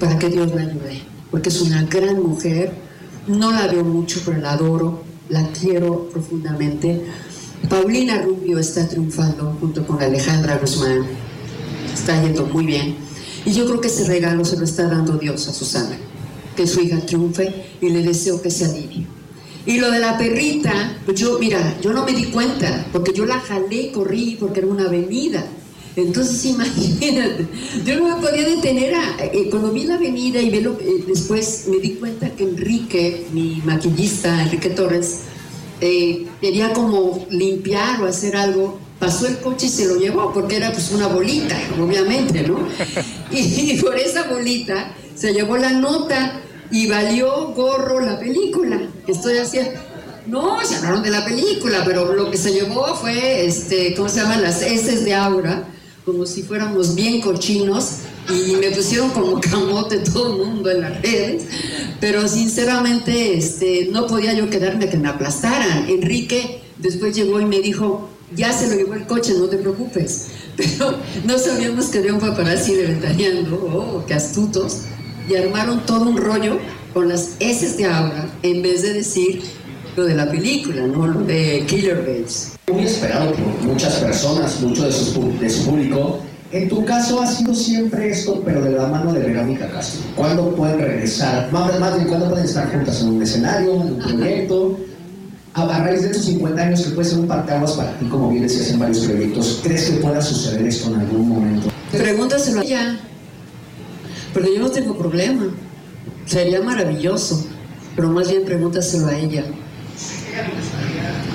para 0.00 0.18
que 0.18 0.28
Dios 0.28 0.54
la 0.54 0.62
ayude, 0.62 1.02
porque 1.30 1.50
es 1.50 1.60
una 1.60 1.82
gran 1.84 2.22
mujer, 2.22 2.72
no 3.26 3.52
la 3.52 3.66
veo 3.66 3.84
mucho, 3.84 4.20
pero 4.24 4.38
la 4.40 4.52
adoro, 4.52 5.02
la 5.28 5.50
quiero 5.52 6.08
profundamente. 6.08 7.04
Paulina 7.68 8.22
Rubio 8.22 8.58
está 8.58 8.88
triunfando 8.88 9.56
junto 9.60 9.86
con 9.86 10.00
Alejandra 10.00 10.58
Guzmán, 10.58 11.06
está 11.92 12.22
yendo 12.22 12.46
muy 12.46 12.64
bien. 12.64 12.96
Y 13.44 13.52
yo 13.52 13.66
creo 13.66 13.80
que 13.80 13.88
ese 13.88 14.04
regalo 14.04 14.44
se 14.44 14.56
lo 14.56 14.64
está 14.64 14.88
dando 14.88 15.18
Dios 15.18 15.48
a 15.48 15.52
Susana, 15.52 15.98
que 16.56 16.66
su 16.66 16.80
hija 16.80 17.00
triunfe 17.00 17.66
y 17.80 17.90
le 17.90 18.02
deseo 18.02 18.40
que 18.40 18.50
se 18.50 18.64
alivie. 18.64 19.17
Y 19.68 19.76
lo 19.76 19.90
de 19.90 19.98
la 19.98 20.16
perrita, 20.16 20.96
pues 21.04 21.20
yo, 21.20 21.38
mira, 21.38 21.76
yo 21.82 21.92
no 21.92 22.02
me 22.06 22.12
di 22.12 22.24
cuenta, 22.24 22.86
porque 22.90 23.12
yo 23.12 23.26
la 23.26 23.38
jalé, 23.38 23.92
corrí, 23.92 24.38
porque 24.40 24.60
era 24.60 24.66
una 24.66 24.86
avenida. 24.86 25.44
Entonces, 25.94 26.42
imagínate, 26.46 27.46
yo 27.84 27.96
no 27.96 28.16
me 28.16 28.26
podía 28.26 28.48
detener. 28.48 28.94
A, 28.94 29.24
eh, 29.26 29.48
cuando 29.50 29.70
vi 29.70 29.84
la 29.84 29.96
avenida 29.96 30.40
y 30.40 30.48
vi 30.48 30.62
lo, 30.62 30.72
eh, 30.80 31.04
después 31.06 31.66
me 31.68 31.76
di 31.80 31.90
cuenta 31.96 32.30
que 32.30 32.44
Enrique, 32.44 33.26
mi 33.34 33.60
maquillista, 33.62 34.42
Enrique 34.42 34.70
Torres, 34.70 35.18
eh, 35.82 36.26
quería 36.40 36.72
como 36.72 37.26
limpiar 37.28 38.02
o 38.02 38.06
hacer 38.06 38.36
algo. 38.36 38.78
Pasó 38.98 39.26
el 39.26 39.36
coche 39.36 39.66
y 39.66 39.68
se 39.68 39.86
lo 39.86 39.96
llevó, 39.96 40.32
porque 40.32 40.56
era 40.56 40.72
pues 40.72 40.90
una 40.92 41.08
bolita, 41.08 41.60
obviamente, 41.78 42.42
¿no? 42.42 42.66
Y, 43.30 43.38
y 43.72 43.78
por 43.82 43.98
esa 43.98 44.22
bolita 44.22 44.94
se 45.14 45.34
llevó 45.34 45.58
la 45.58 45.72
nota 45.72 46.42
y 46.70 46.86
valió 46.86 47.48
gorro 47.54 48.00
la 48.00 48.18
película 48.18 48.80
estoy 49.12 49.38
haciendo. 49.38 49.72
No, 50.26 50.62
se 50.62 50.76
hablaron 50.76 51.02
de 51.02 51.10
la 51.10 51.24
película, 51.24 51.82
pero 51.86 52.12
lo 52.12 52.30
que 52.30 52.36
se 52.36 52.52
llevó 52.52 52.94
fue, 52.94 53.46
este, 53.46 53.94
¿cómo 53.94 54.08
se 54.08 54.20
llaman? 54.20 54.42
Las 54.42 54.60
heces 54.60 55.04
de 55.04 55.14
Aura, 55.14 55.64
como 56.04 56.26
si 56.26 56.42
fuéramos 56.42 56.94
bien 56.94 57.22
cochinos, 57.22 58.00
y 58.28 58.56
me 58.56 58.70
pusieron 58.70 59.08
como 59.10 59.40
camote 59.40 59.98
todo 59.98 60.34
el 60.34 60.46
mundo 60.46 60.70
en 60.70 60.82
las 60.82 61.00
redes, 61.00 61.44
pero 61.98 62.28
sinceramente 62.28 63.38
este, 63.38 63.88
no 63.90 64.06
podía 64.06 64.34
yo 64.34 64.50
quedarme 64.50 64.90
que 64.90 64.98
me 64.98 65.08
aplastaran. 65.08 65.88
Enrique 65.88 66.60
después 66.76 67.16
llegó 67.16 67.40
y 67.40 67.46
me 67.46 67.60
dijo, 67.60 68.10
ya 68.36 68.52
se 68.52 68.68
lo 68.68 68.74
llevó 68.74 68.94
el 68.94 69.06
coche, 69.06 69.32
no 69.38 69.46
te 69.46 69.56
preocupes. 69.56 70.26
Pero 70.58 70.92
no 71.24 71.38
sabíamos 71.38 71.86
que 71.86 71.98
había 71.98 72.12
un 72.12 72.18
paparazzi 72.18 72.74
de 72.74 72.88
ventaneando, 72.88 73.54
oh, 73.54 74.04
qué 74.06 74.14
astutos 74.14 74.82
y 75.28 75.36
armaron 75.36 75.80
todo 75.84 76.08
un 76.08 76.16
rollo 76.16 76.58
con 76.94 77.08
las 77.08 77.36
S 77.40 77.76
de 77.76 77.84
Aura 77.84 78.28
en 78.42 78.62
vez 78.62 78.82
de 78.82 78.94
decir 78.94 79.42
lo 79.96 80.04
de 80.04 80.14
la 80.14 80.30
película, 80.30 80.82
¿no? 80.82 81.06
Lo 81.06 81.20
de 81.20 81.64
Killer 81.66 81.98
Bates. 81.98 82.52
Muy 82.72 82.84
esperado 82.84 83.32
por 83.32 83.62
muchas 83.64 83.94
personas, 83.96 84.60
mucho 84.60 84.84
de 84.84 84.92
su, 84.92 85.38
de 85.38 85.50
su 85.50 85.64
público. 85.66 86.20
En 86.50 86.68
tu 86.68 86.84
caso 86.84 87.20
ha 87.20 87.26
sido 87.26 87.54
siempre 87.54 88.08
esto, 88.08 88.40
pero 88.44 88.62
de 88.62 88.70
la 88.70 88.86
mano 88.86 89.12
de 89.12 89.20
Verónica 89.20 89.68
Castro. 89.68 90.00
¿Cuándo 90.16 90.54
pueden 90.54 90.78
regresar? 90.78 91.52
Más, 91.52 91.78
más 91.78 91.94
bien, 91.96 92.08
¿cuándo 92.08 92.30
pueden 92.30 92.46
estar 92.46 92.70
juntas 92.70 93.02
en 93.02 93.08
un 93.08 93.22
escenario, 93.22 93.74
en 93.74 93.80
un 93.80 93.98
proyecto? 93.98 94.78
A, 95.54 95.66
raíz 95.80 96.02
de 96.02 96.10
tus 96.10 96.24
50 96.24 96.62
años, 96.62 96.82
que 96.82 96.90
puede 96.90 97.08
ser 97.08 97.18
un 97.18 97.26
parteaguas 97.26 97.72
para 97.72 97.98
ti, 97.98 98.06
como 98.06 98.30
bien 98.30 98.44
decías 98.44 98.70
en 98.70 98.78
varios 98.78 99.00
proyectos, 99.00 99.60
¿crees 99.62 99.90
que 99.90 99.96
pueda 99.96 100.22
suceder 100.22 100.64
esto 100.64 100.88
en 100.90 101.00
algún 101.00 101.28
momento? 101.28 101.68
Pregúntaselo 101.90 102.60
a 102.60 102.64
ella. 102.64 103.00
Porque 104.32 104.54
yo 104.54 104.60
no 104.60 104.70
tengo 104.70 104.96
problema. 104.96 105.46
Sería 106.26 106.60
maravilloso. 106.60 107.46
Pero 107.96 108.08
más 108.08 108.30
bien 108.30 108.44
pregúntaselo 108.44 109.06
a 109.06 109.18
ella. 109.18 109.44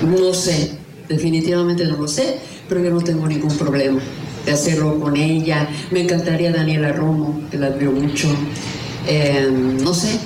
No 0.02 0.32
sé. 0.32 0.78
Definitivamente 1.08 1.84
no 1.84 1.96
lo 1.96 2.08
sé. 2.08 2.38
Pero 2.68 2.82
yo 2.82 2.90
no 2.90 3.00
tengo 3.00 3.26
ningún 3.26 3.56
problema 3.56 4.00
de 4.44 4.52
hacerlo 4.52 4.98
con 5.00 5.16
ella. 5.16 5.68
Me 5.90 6.00
encantaría 6.00 6.52
Daniela 6.52 6.92
Romo, 6.92 7.40
que 7.50 7.58
la 7.58 7.66
admiro 7.66 7.92
mucho. 7.92 8.28
Eh, 9.06 9.48
no 9.82 9.92
sé. 9.94 10.18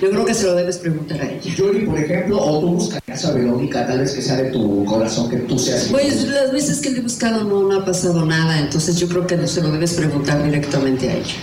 Yo 0.00 0.10
creo 0.10 0.24
que 0.26 0.34
se 0.34 0.44
lo 0.44 0.54
debes 0.54 0.76
preguntar 0.76 1.20
a 1.22 1.30
ella. 1.30 1.54
Yuri, 1.56 1.86
por 1.86 1.98
ejemplo, 1.98 2.38
o 2.38 2.60
tú 2.60 2.68
buscarías 2.74 3.24
a 3.24 3.32
Verónica, 3.32 3.86
tal 3.86 4.00
vez 4.00 4.12
que 4.12 4.20
sea 4.20 4.36
de 4.36 4.50
tu 4.50 4.84
corazón, 4.84 5.30
que 5.30 5.38
tú 5.38 5.58
seas. 5.58 5.88
Pues 5.90 6.28
las 6.28 6.52
veces 6.52 6.80
que 6.80 6.90
le 6.90 6.98
he 6.98 7.00
buscado 7.00 7.44
no, 7.44 7.62
no 7.62 7.80
ha 7.80 7.84
pasado 7.84 8.24
nada, 8.26 8.60
entonces 8.60 8.98
yo 8.98 9.08
creo 9.08 9.26
que 9.26 9.36
no 9.36 9.46
se 9.46 9.62
lo 9.62 9.72
debes 9.72 9.94
preguntar 9.94 10.44
directamente 10.44 11.08
a 11.08 11.14
ella. 11.14 11.34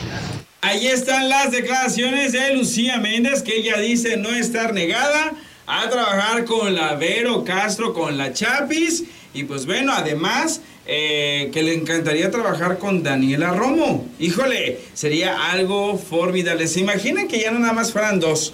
Ahí 0.66 0.88
están 0.88 1.28
las 1.28 1.52
declaraciones 1.52 2.32
de 2.32 2.56
Lucía 2.56 2.98
Méndez, 2.98 3.42
que 3.42 3.58
ella 3.58 3.78
dice 3.80 4.16
no 4.16 4.34
estar 4.34 4.74
negada 4.74 5.34
a 5.68 5.90
trabajar 5.90 6.46
con 6.46 6.74
la 6.74 6.96
Vero 6.96 7.44
Castro, 7.44 7.94
con 7.94 8.18
la 8.18 8.32
Chapis. 8.32 9.04
Y 9.34 9.44
pues 9.44 9.66
bueno, 9.66 9.92
además 9.94 10.62
eh, 10.86 11.50
que 11.52 11.64
le 11.64 11.74
encantaría 11.74 12.32
trabajar 12.32 12.78
con 12.78 13.04
Daniela 13.04 13.52
Romo. 13.52 14.08
Híjole, 14.20 14.80
sería 14.94 15.52
algo 15.52 15.98
formidable. 15.98 16.66
¿Se 16.70 16.80
imaginan 16.80 17.28
que 17.28 17.42
ya 17.42 17.52
no 17.52 17.60
nada 17.60 17.74
más 17.74 17.92
fueran 17.92 18.22
dos, 18.22 18.54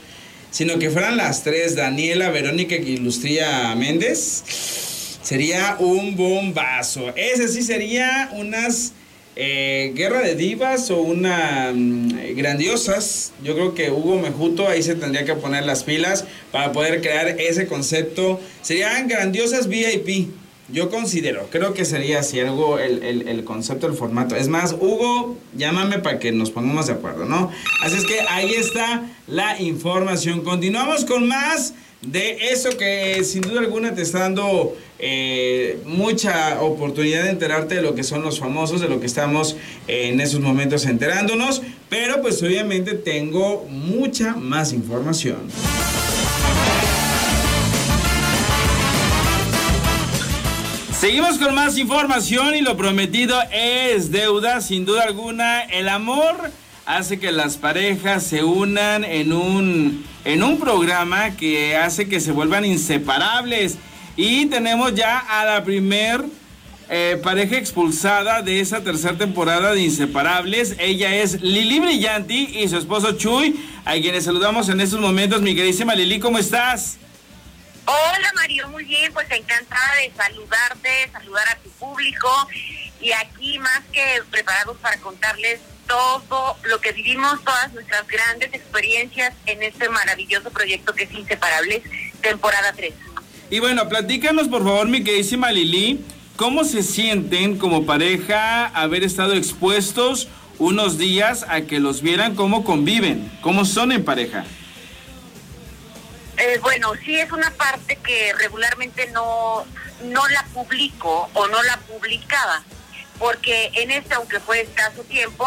sino 0.50 0.80
que 0.80 0.89
fueran 0.89 1.15
las 1.15 1.43
tres, 1.43 1.76
Daniela, 1.76 2.32
Verónica 2.32 2.74
y 2.76 2.98
Lucía 2.98 3.76
Méndez? 3.76 4.43
Sería 5.22 5.76
un 5.78 6.15
bombazo. 6.15 7.13
Ese 7.15 7.48
sí 7.50 7.62
sería 7.62 8.32
unas 8.34 8.93
eh, 9.36 9.94
Guerra 9.96 10.22
de 10.22 10.36
Divas 10.36 10.92
o 10.92 11.00
una 11.02 11.72
mm, 11.74 12.36
grandiosas. 12.36 13.34
Yo 13.44 13.54
creo 13.56 13.74
que 13.74 13.92
Hugo 13.92 14.18
Mejuto 14.20 14.68
ahí 14.68 14.84
se 14.84 14.96
tendría 14.96 15.26
que 15.26 15.36
poner 15.36 15.65
las 15.65 15.84
pilas 15.84 16.26
para 16.52 16.72
poder 16.72 17.02
crear 17.02 17.28
ese 17.39 17.68
concepto. 17.68 18.39
Serían 18.62 19.08
grandiosas 19.08 19.68
VIP. 19.68 20.30
Yo 20.72 20.92
considero, 20.92 21.48
creo 21.50 21.74
que 21.74 21.84
sería 21.84 22.20
así 22.20 22.39
algo 22.39 22.78
el, 22.78 23.02
el, 23.02 23.28
el, 23.28 23.44
concepto, 23.44 23.88
el 23.88 23.94
formato. 23.94 24.36
Es 24.36 24.50
más, 24.50 24.74
Hugo, 24.74 25.36
llámame 25.56 25.98
para 25.98 26.20
que 26.20 26.32
nos 26.32 26.52
pongamos 26.52 26.86
de 26.86 26.94
acuerdo, 26.94 27.26
¿no? 27.26 27.50
Así 27.82 27.96
es 27.96 28.06
que 28.06 28.20
ahí 28.30 28.54
está 28.54 29.10
la 29.26 29.60
información. 29.60 30.42
Continuamos 30.42 31.06
con 31.06 31.28
más 31.28 31.74
de 32.02 32.52
eso 32.52 32.78
que 32.78 33.24
sin 33.24 33.42
duda 33.42 33.60
alguna 33.60 33.94
te 33.94 34.02
está 34.02 34.20
dando 34.20 34.78
eh, 35.00 35.82
mucha 35.86 36.62
oportunidad 36.62 37.24
de 37.24 37.30
enterarte 37.32 37.76
de 37.76 37.82
lo 37.82 37.94
que 37.94 38.04
son 38.04 38.22
los 38.22 38.40
famosos, 38.40 38.80
de 38.80 38.88
lo 38.88 39.00
que 39.00 39.06
estamos 39.06 39.58
eh, 39.88 40.10
en 40.10 40.22
esos 40.22 40.40
momentos 40.40 40.86
enterándonos, 40.86 41.62
pero 41.90 42.22
pues 42.22 42.42
obviamente 42.42 42.94
tengo 42.94 43.66
mucha 43.70 44.36
más 44.36 44.72
información. 44.72 45.50
Seguimos 51.00 51.38
con 51.38 51.56
más 51.56 51.78
información 51.78 52.56
y 52.56 52.62
lo 52.62 52.76
prometido 52.76 53.40
es 53.54 54.12
deuda, 54.12 54.60
sin 54.60 54.84
duda 54.84 55.04
alguna. 55.04 55.62
El 55.62 55.88
amor 55.88 56.52
hace 56.89 57.19
que 57.19 57.32
las 57.32 57.58
parejas 57.58 58.23
se 58.23 58.43
unan 58.43 59.04
en 59.04 59.32
un, 59.32 60.04
en 60.25 60.43
un 60.43 60.60
programa 60.60 61.38
que 61.38 61.78
hace 61.78 62.10
que 62.10 62.19
se 62.19 62.32
vuelvan 62.32 62.65
inseparables. 62.65 63.78
Y 64.15 64.47
tenemos 64.47 64.95
ya 64.95 65.19
a 65.19 65.45
la 65.45 65.63
primer 65.63 66.25
eh, 66.89 67.21
pareja 67.21 67.58
expulsada 67.58 68.41
de 68.41 68.60
esa 68.60 68.84
tercera 68.84 69.15
temporada 69.15 69.73
de 69.73 69.82
Inseparables. 69.82 70.75
Ella 70.80 71.13
es 71.13 71.39
Lili 71.43 71.80
Brillanti 71.80 72.58
y 72.58 72.67
su 72.67 72.78
esposo 72.78 73.12
Chuy, 73.12 73.63
a 73.86 73.93
quienes 73.93 74.25
saludamos 74.25 74.67
en 74.69 74.82
estos 74.82 74.99
momentos. 74.99 75.43
Mi 75.43 75.54
queridísima 75.54 75.93
Lili, 75.93 76.19
¿cómo 76.19 76.39
estás? 76.39 76.97
Hola 77.86 78.32
Mario, 78.34 78.67
muy 78.69 78.86
bien, 78.86 79.13
pues 79.13 79.30
encantada 79.30 79.93
de 80.02 80.12
saludarte, 80.17 80.89
saludar 81.12 81.49
a 81.49 81.56
tu 81.58 81.69
público 81.69 82.28
y 82.99 83.12
aquí 83.12 83.60
más 83.60 83.82
que 83.93 84.23
preparados 84.32 84.75
para 84.78 84.97
contarles 84.97 85.60
todo 85.89 86.56
lo 86.63 86.80
que 86.80 86.93
vivimos, 86.93 87.43
todas 87.43 87.73
nuestras 87.73 88.08
grandes 88.08 88.54
experiencias 88.54 89.34
en 89.47 89.63
este 89.63 89.89
maravilloso 89.89 90.52
proyecto 90.52 90.93
que 90.93 91.04
es 91.04 91.12
Inseparables, 91.12 91.82
temporada 92.21 92.71
3. 92.73 92.93
Y 93.49 93.60
bueno, 93.60 93.89
platícanos 93.89 94.47
por 94.47 94.63
favor, 94.63 94.88
mi 94.88 95.04
queridísima 95.04 95.52
Lili, 95.52 96.06
¿cómo 96.38 96.63
se 96.63 96.84
sienten 96.84 97.58
como 97.58 97.86
pareja 97.88 98.67
haber 98.67 99.04
estado 99.04 99.34
expuestos 99.34 100.28
unos 100.60 100.99
días 100.99 101.45
a 101.49 101.62
que 101.62 101.80
los 101.80 102.04
vieran 102.04 102.36
cómo 102.36 102.63
conviven, 102.63 103.32
cómo 103.41 103.65
son 103.65 103.91
en 103.91 104.06
pareja? 104.06 104.45
Eh, 106.38 106.60
bueno, 106.62 106.93
sí 107.04 107.15
es 107.15 107.32
una 107.32 107.49
parte 107.52 107.95
que 107.97 108.32
regularmente 108.38 109.08
no, 109.12 109.65
no 110.04 110.28
la 110.28 110.43
publico 110.54 111.30
o 111.34 111.47
no 111.47 111.63
la 111.63 111.78
publicaba, 111.78 112.63
porque 113.17 113.71
en 113.73 113.89
este, 113.89 114.13
aunque 114.13 114.39
fue 114.39 114.62
escaso 114.62 115.04
tiempo, 115.04 115.45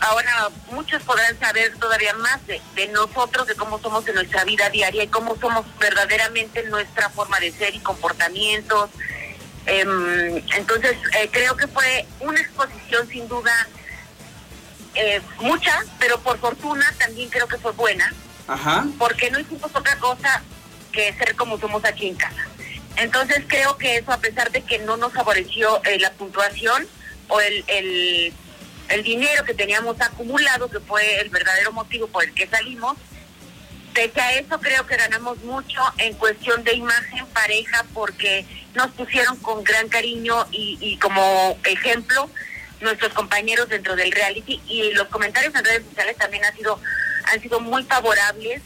ahora 0.00 0.50
muchos 0.70 1.02
podrán 1.02 1.38
saber 1.38 1.76
todavía 1.78 2.14
más 2.14 2.46
de, 2.46 2.60
de, 2.74 2.88
nosotros, 2.88 3.46
de 3.46 3.54
cómo 3.54 3.78
somos 3.78 4.06
en 4.08 4.14
nuestra 4.14 4.44
vida 4.44 4.68
diaria 4.70 5.04
y 5.04 5.08
cómo 5.08 5.36
somos 5.40 5.64
verdaderamente 5.78 6.60
en 6.60 6.70
nuestra 6.70 7.10
forma 7.10 7.38
de 7.40 7.52
ser 7.52 7.74
y 7.74 7.80
comportamientos. 7.80 8.90
Eh, 9.66 10.44
entonces, 10.56 10.96
eh, 11.20 11.28
creo 11.32 11.56
que 11.56 11.66
fue 11.68 12.06
una 12.20 12.40
exposición 12.40 13.08
sin 13.08 13.28
duda 13.28 13.52
eh, 14.94 15.20
mucha, 15.40 15.84
pero 15.98 16.20
por 16.20 16.38
fortuna 16.38 16.84
también 16.98 17.28
creo 17.30 17.48
que 17.48 17.58
fue 17.58 17.72
buena. 17.72 18.12
Ajá. 18.46 18.84
Porque 18.98 19.30
no 19.30 19.40
hicimos 19.40 19.70
otra 19.74 19.96
cosa 19.96 20.42
que 20.92 21.12
ser 21.14 21.34
como 21.34 21.58
somos 21.58 21.84
aquí 21.84 22.08
en 22.08 22.14
casa. 22.14 22.46
Entonces 22.96 23.42
creo 23.48 23.76
que 23.76 23.96
eso, 23.96 24.12
a 24.12 24.18
pesar 24.18 24.50
de 24.52 24.62
que 24.62 24.78
no 24.78 24.96
nos 24.96 25.12
favoreció 25.12 25.82
eh, 25.84 25.98
la 25.98 26.12
puntuación 26.12 26.86
o 27.28 27.40
el, 27.40 27.64
el, 27.66 28.32
el 28.88 29.02
dinero 29.02 29.44
que 29.44 29.54
teníamos 29.54 30.00
acumulado, 30.00 30.70
que 30.70 30.80
fue 30.80 31.20
el 31.20 31.30
verdadero 31.30 31.72
motivo 31.72 32.06
por 32.06 32.24
el 32.24 32.32
que 32.34 32.46
salimos, 32.46 32.96
Pese 33.94 34.20
a 34.20 34.32
eso 34.32 34.58
creo 34.58 34.84
que 34.86 34.96
ganamos 34.96 35.38
mucho 35.44 35.80
en 35.98 36.14
cuestión 36.14 36.64
de 36.64 36.74
imagen 36.74 37.24
pareja 37.26 37.86
porque 37.94 38.44
nos 38.74 38.90
pusieron 38.90 39.36
con 39.36 39.62
gran 39.62 39.88
cariño 39.88 40.46
y, 40.50 40.76
y 40.80 40.98
como 40.98 41.56
ejemplo 41.62 42.28
nuestros 42.80 43.12
compañeros 43.12 43.68
dentro 43.68 43.94
del 43.94 44.10
reality 44.10 44.60
y 44.66 44.90
los 44.94 45.06
comentarios 45.08 45.54
en 45.54 45.64
redes 45.64 45.84
sociales 45.88 46.16
también 46.16 46.44
han 46.44 46.56
sido 46.56 46.80
han 47.32 47.40
sido 47.40 47.60
muy 47.60 47.84
favorables 47.84 48.62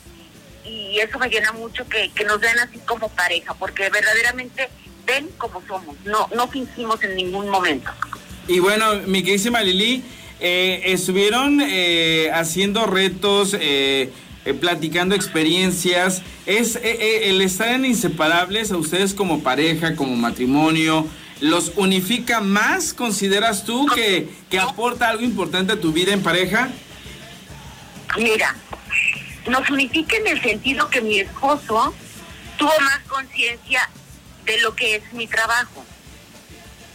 y 0.65 0.99
eso 0.99 1.19
me 1.19 1.29
llena 1.29 1.53
mucho 1.53 1.87
que, 1.87 2.11
que 2.13 2.25
nos 2.25 2.41
vean 2.41 2.59
así 2.61 2.79
como 2.79 3.11
pareja 3.11 3.53
porque 3.53 3.91
verdaderamente 3.91 4.71
ven 5.05 5.29
como 5.37 5.63
somos 5.69 5.95
no 6.05 6.27
no 6.35 6.49
fingimos 6.49 7.03
en 7.03 7.15
ningún 7.17 7.51
momento 7.51 7.93
y 8.49 8.59
bueno 8.61 8.95
mi 9.07 9.23
queridísima 9.23 9.61
Lili 9.61 10.03
eh, 10.41 10.83
estuvieron 10.87 11.61
eh, 11.61 12.31
haciendo 12.33 12.87
retos 12.87 13.55
eh, 13.59 14.11
eh, 14.45 14.55
platicando 14.55 15.15
experiencias. 15.15 16.23
Es 16.47 16.77
eh, 16.77 16.81
eh, 16.85 17.31
el 17.31 17.43
estar 17.43 17.69
en 17.69 17.85
inseparables 17.85 18.71
a 18.71 18.77
ustedes 18.77 19.15
como 19.15 19.43
pareja, 19.43 19.97
como 19.97 20.17
matrimonio. 20.17 21.07
¿Los 21.41 21.73
unifica 21.77 22.41
más? 22.41 22.95
¿Consideras 22.95 23.65
tú 23.65 23.87
que, 23.95 24.29
que 24.49 24.59
aporta 24.59 25.09
algo 25.09 25.23
importante 25.23 25.75
a 25.75 25.81
tu 25.81 25.93
vida 25.93 26.13
en 26.13 26.23
pareja? 26.23 26.71
Mira, 28.17 28.57
nos 29.47 29.69
unifica 29.71 30.17
en 30.17 30.27
el 30.29 30.41
sentido 30.41 30.89
que 30.89 31.01
mi 31.01 31.19
esposo 31.21 31.93
tuvo 32.57 32.73
más 32.81 33.01
conciencia 33.07 33.91
de 34.47 34.59
lo 34.63 34.75
que 34.75 34.97
es 34.97 35.13
mi 35.13 35.27
trabajo. 35.27 35.85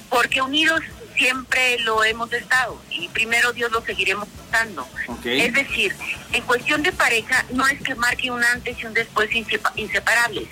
Porque 0.10 0.42
unidos 0.42 0.82
siempre 1.16 1.80
lo 1.80 2.04
hemos 2.04 2.32
estado 2.34 2.82
y 2.90 3.08
primero 3.10 3.54
Dios 3.54 3.72
lo 3.72 3.82
seguiremos 3.84 4.28
estando. 4.46 4.88
Es 5.24 5.54
decir, 5.54 5.96
en 6.32 6.44
cuestión 6.44 6.84
de 6.84 6.92
pareja 6.92 7.46
no 7.52 7.68
es 7.68 7.82
que 7.82 7.96
marque 7.96 8.32
un 8.32 8.44
antes 8.44 8.78
y 8.80 8.86
un 8.86 8.94
después 8.94 9.30
inseparables. 9.76 10.48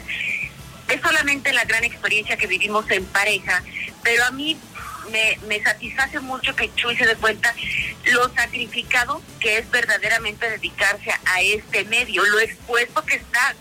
Es 0.87 1.01
solamente 1.01 1.53
la 1.53 1.63
gran 1.65 1.83
experiencia 1.83 2.37
que 2.37 2.47
vivimos 2.47 2.89
en 2.91 3.05
pareja, 3.05 3.63
pero 4.03 4.25
a 4.25 4.31
mí 4.31 4.57
me, 5.11 5.37
me 5.47 5.63
satisface 5.63 6.19
mucho 6.19 6.55
que 6.55 6.73
Chuy 6.75 6.95
se 6.97 7.05
dé 7.05 7.15
cuenta 7.15 7.53
lo 8.05 8.33
sacrificado 8.33 9.21
que 9.39 9.57
es 9.57 9.69
verdaderamente 9.71 10.49
dedicarse 10.49 11.11
a 11.25 11.41
este 11.41 11.85
medio, 11.85 12.25
lo 12.25 12.39
expuesto 12.39 13.05
que 13.05 13.15
está 13.15 13.55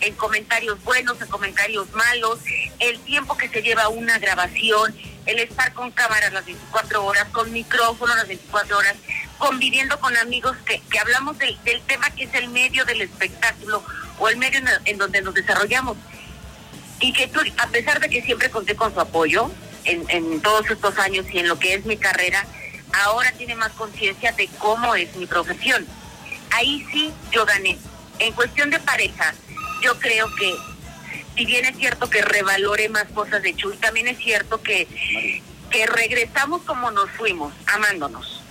en 0.00 0.14
comentarios 0.14 0.82
buenos, 0.84 1.20
en 1.20 1.28
comentarios 1.28 1.90
malos, 1.92 2.40
el 2.78 2.98
tiempo 3.00 3.36
que 3.36 3.48
se 3.48 3.62
lleva 3.62 3.88
una 3.88 4.18
grabación, 4.18 4.94
el 5.26 5.40
estar 5.40 5.72
con 5.74 5.90
cámaras 5.90 6.32
las 6.32 6.46
24 6.46 7.04
horas, 7.04 7.26
con 7.32 7.52
micrófono 7.52 8.14
las 8.14 8.28
24 8.28 8.78
horas, 8.78 8.94
conviviendo 9.38 9.98
con 10.00 10.16
amigos 10.16 10.56
que, 10.64 10.80
que 10.88 10.98
hablamos 10.98 11.36
del, 11.38 11.58
del 11.64 11.82
tema 11.82 12.10
que 12.10 12.24
es 12.24 12.34
el 12.34 12.48
medio 12.48 12.84
del 12.84 13.02
espectáculo 13.02 13.84
o 14.18 14.28
el 14.28 14.36
medio 14.36 14.60
en, 14.84 14.98
donde 14.98 15.20
nos 15.22 15.34
desarrollamos. 15.34 15.96
Y 17.00 17.12
que 17.12 17.26
tú, 17.26 17.40
a 17.58 17.66
pesar 17.66 18.00
de 18.00 18.08
que 18.08 18.22
siempre 18.22 18.50
conté 18.50 18.74
con 18.76 18.94
su 18.94 19.00
apoyo 19.00 19.50
en, 19.84 20.08
en 20.08 20.40
todos 20.40 20.70
estos 20.70 20.96
años 20.98 21.26
y 21.30 21.40
en 21.40 21.48
lo 21.48 21.58
que 21.58 21.74
es 21.74 21.84
mi 21.84 21.96
carrera, 21.96 22.46
ahora 23.04 23.32
tiene 23.32 23.54
más 23.56 23.72
conciencia 23.72 24.32
de 24.32 24.48
cómo 24.58 24.94
es 24.94 25.14
mi 25.16 25.26
profesión. 25.26 25.86
Ahí 26.52 26.86
sí 26.92 27.12
yo 27.32 27.44
gané. 27.44 27.76
En 28.18 28.32
cuestión 28.32 28.70
de 28.70 28.78
pareja, 28.78 29.34
yo 29.82 29.98
creo 29.98 30.34
que 30.36 30.54
si 31.36 31.44
bien 31.44 31.64
es 31.66 31.76
cierto 31.76 32.08
que 32.08 32.22
revalore 32.22 32.88
más 32.88 33.04
cosas 33.14 33.42
de 33.42 33.54
Chuy, 33.54 33.76
también 33.76 34.08
es 34.08 34.18
cierto 34.18 34.62
que, 34.62 34.88
que 35.70 35.86
regresamos 35.86 36.62
como 36.62 36.90
nos 36.90 37.10
fuimos, 37.10 37.52
amándonos. 37.66 38.42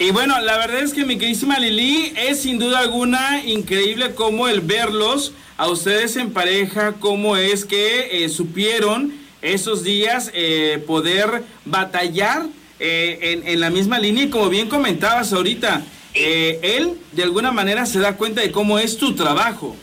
Y 0.00 0.10
bueno, 0.10 0.40
la 0.40 0.58
verdad 0.58 0.80
es 0.80 0.92
que 0.92 1.04
mi 1.04 1.18
queridísima 1.18 1.60
Lili 1.60 2.12
es 2.16 2.42
sin 2.42 2.58
duda 2.58 2.80
alguna 2.80 3.44
increíble 3.44 4.14
como 4.16 4.48
el 4.48 4.60
verlos 4.60 5.32
a 5.56 5.68
ustedes 5.68 6.16
en 6.16 6.32
pareja, 6.32 6.94
cómo 6.98 7.36
es 7.36 7.64
que 7.64 8.24
eh, 8.24 8.28
supieron 8.28 9.14
esos 9.40 9.84
días 9.84 10.32
eh, 10.34 10.82
poder 10.84 11.44
batallar 11.64 12.46
eh, 12.80 13.18
en, 13.22 13.46
en, 13.46 13.60
la 13.60 13.70
misma 13.70 14.00
línea 14.00 14.24
y 14.24 14.30
como 14.30 14.48
bien 14.48 14.68
comentabas 14.68 15.32
ahorita, 15.32 15.84
él 16.12 16.94
de 17.12 17.22
alguna 17.22 17.52
manera 17.52 17.86
se 17.86 18.00
da 18.00 18.16
cuenta 18.16 18.40
de 18.40 18.50
cómo 18.50 18.80
es 18.80 18.96
tu 18.96 19.14
trabajo. 19.14 19.76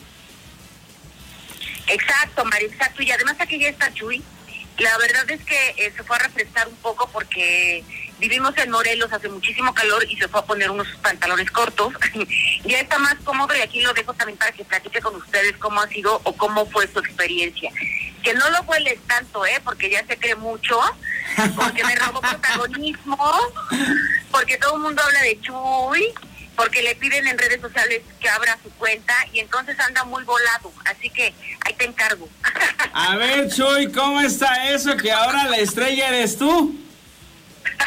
Exacto, 1.92 2.46
María, 2.46 2.68
exacto. 2.68 3.04
Y 3.04 3.12
además 3.12 3.36
aquí 3.40 3.60
ya 3.60 3.70
está 3.70 3.94
Chuy. 3.94 4.24
La 4.78 4.98
verdad 4.98 5.30
es 5.30 5.44
que 5.44 5.76
eh, 5.78 5.94
se 5.96 6.04
fue 6.04 6.16
a 6.16 6.20
refrescar 6.20 6.68
un 6.68 6.76
poco 6.78 7.08
porque 7.12 7.84
vivimos 8.18 8.58
en 8.58 8.72
Morelos, 8.72 9.12
hace 9.12 9.28
muchísimo 9.28 9.74
calor 9.74 10.06
y 10.10 10.16
se 10.16 10.28
fue 10.28 10.40
a 10.40 10.46
poner 10.46 10.72
unos 10.72 10.88
pantalones 11.02 11.52
cortos. 11.52 11.94
ya 12.64 12.80
está 12.80 12.98
más 12.98 13.16
cómodo 13.24 13.54
y 13.56 13.62
aquí 13.62 13.82
lo 13.82 13.94
dejo 13.94 14.14
también 14.14 14.38
para 14.38 14.54
que 14.54 14.64
platique 14.64 15.02
con 15.02 15.16
ustedes 15.16 15.58
cómo 15.58 15.82
ha 15.82 15.88
sido 15.88 16.22
o 16.24 16.36
cómo 16.38 16.66
fue 16.68 16.88
su 16.88 17.00
experiencia. 17.00 17.72
Que 18.24 18.34
no 18.34 18.50
lo 18.50 18.62
hueles 18.62 19.00
tanto, 19.08 19.46
¿eh? 19.46 19.60
Porque 19.64 19.90
ya 19.90 20.06
se 20.06 20.18
cree 20.18 20.36
mucho, 20.36 20.80
porque 21.56 21.84
me 21.84 21.96
robó 21.96 22.22
protagonismo, 22.22 23.18
porque 24.32 24.58
todo 24.58 24.76
el 24.76 24.82
mundo 24.82 25.02
habla 25.04 25.22
de 25.24 25.40
Chuy 25.42 26.14
porque 26.56 26.82
le 26.82 26.96
piden 26.96 27.28
en 27.28 27.38
redes 27.38 27.62
sociales 27.62 28.02
que 28.20 28.30
abra 28.30 28.58
su 28.64 28.70
cuenta 28.72 29.14
y 29.34 29.40
entonces 29.40 29.80
anda 29.80 30.04
muy 30.04 30.24
volado. 30.24 30.72
Así 30.86 31.10
que 31.10 31.34
ahí 31.66 31.74
te 31.78 31.86
encargo. 31.86 32.28
A 32.94 33.16
ver, 33.18 33.50
Chuy, 33.50 33.92
¿cómo 33.92 34.22
está 34.22 34.70
eso 34.72 34.96
que 34.98 35.12
ahora 35.12 35.46
la 35.46 35.58
estrella 35.58 36.10
eres 36.10 36.38
tú? 36.38 36.78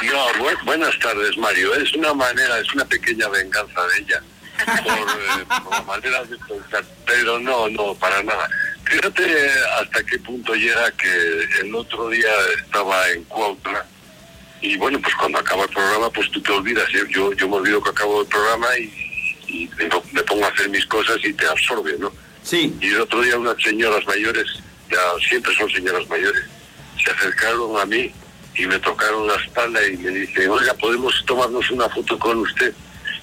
No, 0.03 0.55
buenas 0.65 0.99
tardes, 0.99 1.37
Mario. 1.37 1.75
Es 1.75 1.93
una 1.95 2.15
manera, 2.15 2.59
es 2.59 2.73
una 2.75 2.85
pequeña 2.85 3.29
venganza 3.29 3.87
de 3.87 3.99
ella. 4.01 4.23
Por, 4.65 4.87
eh, 4.87 5.47
por 5.65 5.85
manera 5.85 6.25
de 6.25 6.37
pensar. 6.39 6.85
Pero 7.07 7.39
no, 7.39 7.69
no, 7.69 7.95
para 7.95 8.23
nada. 8.23 8.49
Fíjate 8.85 9.51
hasta 9.81 10.05
qué 10.05 10.19
punto 10.19 10.55
llega 10.55 10.91
que 10.93 11.45
el 11.61 11.75
otro 11.75 12.09
día 12.09 12.31
estaba 12.59 13.09
en 13.11 13.25
Cuautla 13.25 13.87
y 14.65 14.79
bueno, 14.79 14.99
pues 14.99 15.15
cuando 15.17 15.39
acaba 15.39 15.65
el 15.65 15.69
programa, 15.69 16.09
pues 16.09 16.31
tú 16.31 16.41
te 16.41 16.51
olvidas. 16.51 16.89
Yo, 17.11 17.33
yo 17.35 17.49
me 17.49 17.57
olvido 17.57 17.83
que 17.83 17.91
acabo 17.91 18.23
el 18.23 18.27
programa 18.27 18.67
y, 18.79 19.71
me 19.77 20.23
pongo 20.23 20.47
a 20.47 20.49
hacer 20.49 20.71
mis 20.71 20.87
cosas 20.87 21.19
y 21.23 21.33
te 21.35 21.47
absorbe, 21.47 21.97
¿no? 21.99 22.11
Sí. 22.43 22.75
Y 22.81 22.89
el 22.89 23.03
otro 23.03 23.21
día 23.21 23.39
unas 23.39 23.63
señoras 23.63 24.05
mayores, 24.07 24.47
ya 24.91 24.99
siempre 25.29 25.55
son 25.55 25.71
señoras 25.71 26.09
mayores, 26.09 26.45
se 27.05 27.11
acercaron 27.11 27.79
a 27.79 27.85
mí 27.85 28.11
y 28.57 28.67
me 28.67 28.79
tocaron 28.79 29.27
la 29.27 29.35
espalda 29.35 29.87
y 29.87 29.99
me 29.99 30.11
dicen, 30.11 30.51
oiga, 30.51 30.73
¿podemos 30.75 31.23
tomarnos 31.27 31.71
una 31.71 31.89
foto 31.91 32.19
con 32.19 32.39
usted? 32.39 32.75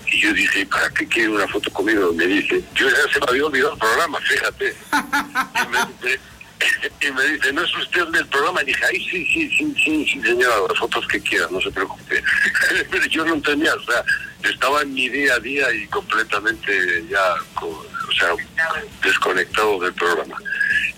Y 0.05 0.21
yo 0.21 0.33
dije, 0.33 0.65
¿para 0.67 0.89
qué 0.91 1.07
quiere 1.07 1.29
una 1.29 1.47
foto 1.47 1.71
conmigo? 1.73 2.13
Me 2.13 2.27
dice, 2.27 2.63
yo 2.75 2.87
ya 2.87 3.11
se 3.11 3.19
me 3.19 3.25
había 3.27 3.45
olvidado 3.47 3.73
el 3.73 3.79
programa, 3.79 4.19
fíjate. 4.21 4.75
y 5.63 5.67
me 5.69 6.19
y 7.01 7.11
me 7.11 7.23
dice, 7.25 7.53
¿no 7.53 7.63
es 7.63 7.77
usted 7.77 8.07
del 8.07 8.27
programa? 8.27 8.61
Y 8.61 8.65
dije, 8.65 8.85
ay, 8.85 9.07
sí, 9.09 9.25
sí, 9.33 9.49
sí, 9.57 9.75
sí, 9.83 10.05
sí, 10.11 10.21
señora, 10.21 10.55
las 10.67 10.77
fotos 10.77 11.07
que 11.07 11.21
quiera, 11.21 11.47
no 11.51 11.61
se 11.61 11.71
preocupe. 11.71 12.23
Pero 12.91 13.05
yo 13.05 13.25
no 13.25 13.35
entendía, 13.35 13.73
o 13.73 13.83
sea, 13.83 14.03
estaba 14.43 14.81
en 14.81 14.93
mi 14.93 15.09
día 15.09 15.35
a 15.35 15.39
día 15.39 15.73
y 15.73 15.87
completamente 15.87 17.05
ya, 17.09 17.35
o 17.61 18.11
sea, 18.17 18.29
desconectado 19.03 19.79
del 19.79 19.93
programa. 19.93 20.37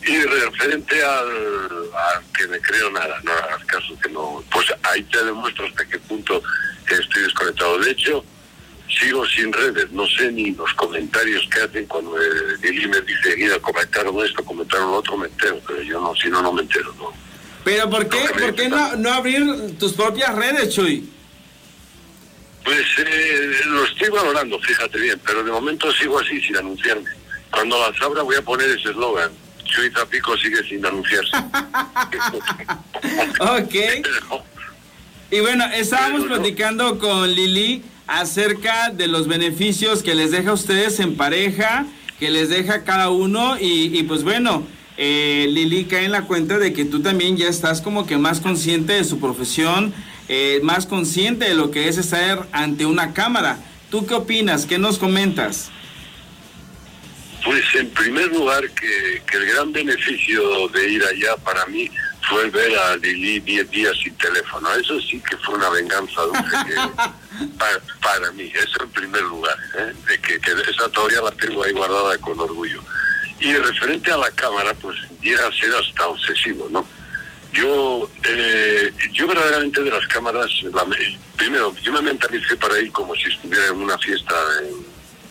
Y 0.05 0.21
referente 0.23 1.01
al, 1.03 1.29
que 2.37 2.47
me 2.47 2.59
creo 2.59 2.91
nada, 2.91 3.19
no 3.23 3.31
al 3.31 3.65
caso 3.65 3.97
que 4.01 4.09
no, 4.09 4.43
pues 4.51 4.67
ahí 4.83 5.03
te 5.03 5.23
demuestro 5.23 5.65
hasta 5.65 5.85
qué 5.85 5.97
punto 5.99 6.43
estoy 6.99 7.23
desconectado. 7.23 7.79
De 7.79 7.91
hecho, 7.91 8.23
sigo 8.87 9.25
sin 9.25 9.51
redes, 9.51 9.91
no 9.91 10.05
sé 10.07 10.31
ni 10.31 10.51
los 10.51 10.73
comentarios 10.73 11.47
que 11.51 11.61
hacen 11.61 11.85
cuando 11.85 12.15
Lili 12.61 12.87
me 12.87 13.01
dice, 13.01 13.35
mira, 13.37 13.59
comentaron 13.59 14.23
esto, 14.25 14.43
comentaron 14.43 14.91
lo 14.91 14.97
otro, 14.97 15.17
me 15.17 15.27
entero, 15.27 15.59
pero 15.65 15.81
yo 15.81 15.99
no, 15.99 16.15
si 16.15 16.29
no, 16.29 16.41
no 16.41 16.53
me 16.53 16.61
entero, 16.61 16.93
¿no? 16.97 17.11
¿Pero 17.63 17.89
por 17.89 18.07
qué, 18.09 18.19
¿por 18.39 18.55
qué 18.55 18.67
no, 18.67 18.95
no 18.97 19.13
abrir 19.13 19.77
tus 19.79 19.93
propias 19.93 20.35
redes, 20.35 20.75
Chuy? 20.75 21.09
Pues 22.63 22.85
eh, 22.97 23.51
lo 23.65 23.83
estoy 23.85 24.09
valorando, 24.09 24.59
fíjate 24.59 24.99
bien, 24.99 25.19
pero 25.25 25.43
de 25.43 25.51
momento 25.51 25.91
sigo 25.93 26.19
así, 26.19 26.41
sin 26.41 26.57
anunciarme. 26.57 27.09
Cuando 27.51 27.77
las 27.79 28.01
abra 28.01 28.23
voy 28.23 28.35
a 28.35 28.41
poner 28.41 28.69
ese 28.69 28.89
eslogan, 28.89 29.31
Chuy 29.63 29.89
Zapico 29.91 30.37
sigue 30.37 30.63
sin 30.67 30.85
anunciarse. 30.85 31.31
ok. 33.39 33.75
y 35.31 35.39
bueno, 35.39 35.65
estábamos 35.73 36.25
platicando 36.25 36.99
con 36.99 37.31
Lili 37.33 37.83
acerca 38.07 38.89
de 38.89 39.07
los 39.07 39.27
beneficios 39.27 40.03
que 40.03 40.15
les 40.15 40.31
deja 40.31 40.51
a 40.51 40.53
ustedes 40.53 40.99
en 40.99 41.15
pareja, 41.15 41.85
que 42.19 42.29
les 42.29 42.49
deja 42.49 42.83
cada 42.83 43.09
uno 43.09 43.57
y, 43.59 44.03
pues 44.03 44.23
bueno, 44.23 44.65
eh, 44.97 45.47
Lili 45.49 45.85
cae 45.85 46.05
en 46.05 46.11
la 46.11 46.23
cuenta 46.23 46.59
de 46.59 46.73
que 46.73 46.85
tú 46.85 47.01
también 47.01 47.37
ya 47.37 47.47
estás 47.47 47.81
como 47.81 48.05
que 48.05 48.17
más 48.17 48.39
consciente 48.39 48.93
de 48.93 49.03
su 49.03 49.19
profesión, 49.19 49.93
eh, 50.29 50.59
más 50.63 50.85
consciente 50.85 51.45
de 51.45 51.55
lo 51.55 51.71
que 51.71 51.87
es 51.87 51.97
estar 51.97 52.47
ante 52.51 52.85
una 52.85 53.13
cámara. 53.13 53.57
¿Tú 53.89 54.05
qué 54.05 54.13
opinas? 54.13 54.65
¿Qué 54.65 54.77
nos 54.77 54.97
comentas? 54.97 55.71
Pues 57.43 57.63
en 57.75 57.89
primer 57.89 58.27
lugar 58.27 58.63
que, 58.71 59.21
el 59.37 59.45
gran 59.47 59.73
beneficio 59.73 60.67
de 60.69 60.89
ir 60.89 61.03
allá 61.03 61.35
para 61.43 61.65
mí 61.65 61.89
fue 62.29 62.49
ver 62.49 62.77
a 62.77 62.95
Lili 62.97 63.39
10 63.39 63.69
días 63.71 63.97
sin 64.03 64.15
teléfono. 64.15 64.69
Eso 64.73 64.99
sí 65.01 65.21
que 65.29 65.37
fue 65.37 65.55
una 65.55 65.69
venganza 65.69 66.21
para, 68.01 68.31
mí, 68.31 68.51
eso 68.55 68.83
en 68.83 68.89
primer 68.89 69.21
lugar, 69.23 69.57
¿eh? 69.77 69.93
de 70.07 70.19
que, 70.19 70.35
esa 70.69 70.89
todavía 70.89 71.21
la 71.21 71.31
tengo 71.31 71.63
ahí 71.63 71.73
guardada 71.73 72.17
con 72.19 72.39
orgullo. 72.39 72.81
Y 73.39 73.53
referente 73.53 74.11
a 74.11 74.17
la 74.17 74.31
cámara, 74.31 74.73
pues 74.75 74.97
llega 75.21 75.47
a 75.47 75.51
ser 75.51 75.73
hasta 75.75 76.07
obsesivo, 76.07 76.67
¿no? 76.71 76.85
Yo, 77.51 78.09
eh, 78.23 78.91
yo 79.11 79.27
verdaderamente 79.27 79.83
de 79.83 79.91
las 79.91 80.07
cámaras, 80.07 80.49
primero, 81.37 81.75
yo 81.83 81.91
me 81.91 82.01
mentalicé 82.01 82.55
para 82.55 82.79
ir 82.79 82.91
como 82.91 83.13
si 83.15 83.29
estuviera 83.29 83.67
en 83.67 83.75
una 83.75 83.97
fiesta 83.99 84.35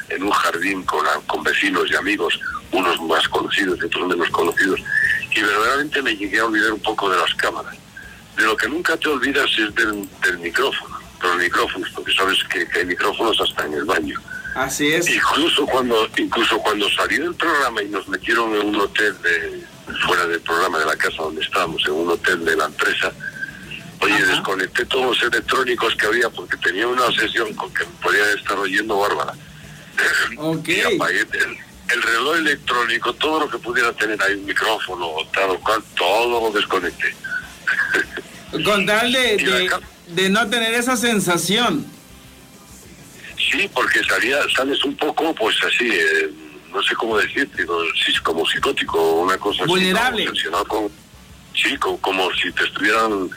en, 0.08 0.22
un 0.22 0.30
jardín 0.30 0.84
con, 0.84 1.04
con 1.26 1.42
vecinos 1.42 1.90
y 1.90 1.96
amigos, 1.96 2.38
unos 2.70 3.00
más 3.02 3.26
conocidos 3.28 3.78
y 3.80 3.86
otros 3.86 4.08
menos 4.08 4.28
conocidos, 4.30 4.80
y 5.34 5.40
verdaderamente 5.40 6.02
me 6.02 6.16
llegué 6.16 6.38
a 6.40 6.46
olvidar 6.46 6.72
un 6.72 6.80
poco 6.80 7.10
de 7.10 7.16
las 7.18 7.34
cámaras. 7.34 7.74
De 8.36 8.44
lo 8.44 8.56
que 8.56 8.68
nunca 8.68 8.96
te 8.96 9.08
olvidas 9.08 9.50
es 9.58 9.74
del, 9.74 10.08
micrófono, 10.40 10.98
de 11.20 11.28
los 11.28 11.36
micrófonos, 11.36 11.90
porque 11.90 12.12
sabes 12.12 12.38
que, 12.44 12.66
hay 12.78 12.86
micrófonos 12.86 13.40
hasta 13.40 13.66
en 13.66 13.74
el 13.74 13.84
baño. 13.84 14.20
Así 14.54 14.92
es. 14.92 15.08
Incluso 15.08 15.66
cuando, 15.66 16.08
incluso 16.16 16.58
cuando 16.58 16.88
salí 16.90 17.16
del 17.16 17.34
programa 17.34 17.82
y 17.82 17.88
nos 17.88 18.06
metieron 18.08 18.54
en 18.54 18.66
un 18.68 18.76
hotel 18.76 19.14
de, 19.22 19.64
fuera 20.06 20.26
del 20.26 20.40
programa 20.40 20.78
de 20.78 20.86
la 20.86 20.96
casa 20.96 21.22
donde 21.22 21.42
estábamos, 21.42 21.82
en 21.86 21.92
un 21.92 22.10
hotel 22.10 22.44
de 22.44 22.56
la 22.56 22.66
empresa. 22.66 23.12
Oye, 24.00 24.26
desconecté 24.26 24.84
todos 24.86 25.16
los 25.16 25.32
electrónicos 25.32 25.94
que 25.94 26.06
había 26.06 26.28
porque 26.28 26.56
tenía 26.56 26.88
una 26.88 27.06
sesión 27.12 27.54
con 27.54 27.72
que 27.72 27.84
me 27.84 27.92
podía 28.02 28.32
estar 28.32 28.58
oyendo 28.58 28.98
bárbara. 28.98 29.32
Ok. 30.38 30.68
Y 30.68 30.80
apagué 30.80 31.20
el, 31.20 31.58
reloj 32.00 32.36
electrónico, 32.38 33.12
todo 33.14 33.40
lo 33.40 33.50
que 33.50 33.58
pudiera 33.58 33.92
tener 33.92 34.22
ahí, 34.22 34.34
un 34.34 34.46
micrófono, 34.46 35.08
tal 35.34 35.58
cual, 35.58 35.82
todo 35.96 36.40
lo 36.40 36.50
desconecté. 36.52 37.14
Con 38.64 38.86
tal 38.86 39.12
de, 39.12 39.70
de, 40.08 40.28
no 40.28 40.48
tener 40.48 40.74
esa 40.74 40.96
sensación. 40.96 41.86
Sí, 43.50 43.68
porque 43.74 44.02
salía, 44.04 44.38
sales 44.54 44.84
un 44.84 44.94
poco, 44.96 45.34
pues 45.34 45.56
así, 45.64 45.88
eh, 45.90 46.30
no 46.72 46.82
sé 46.82 46.94
cómo 46.94 47.18
decirte, 47.18 47.66
como 48.22 48.46
psicótico, 48.46 49.22
una 49.22 49.36
cosa 49.38 49.64
Vulnerable. 49.64 50.24
así. 50.30 50.48
Con, 50.68 50.90
sí, 51.54 51.76
como, 51.76 52.32
si 52.34 52.52
te 52.52 52.64
estuvieran 52.64 53.30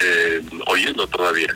eh, 0.00 0.42
oyendo 0.66 1.06
todavía. 1.06 1.54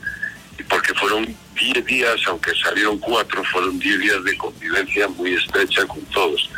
Porque 0.68 0.94
fueron 0.94 1.34
10 1.54 1.84
días, 1.84 2.20
aunque 2.26 2.52
salieron 2.54 2.98
cuatro, 2.98 3.42
fueron 3.44 3.78
10 3.78 4.00
días 4.00 4.24
de 4.24 4.36
convivencia 4.36 5.08
muy 5.08 5.34
estrecha 5.34 5.86
con 5.86 6.00
todos. 6.06 6.50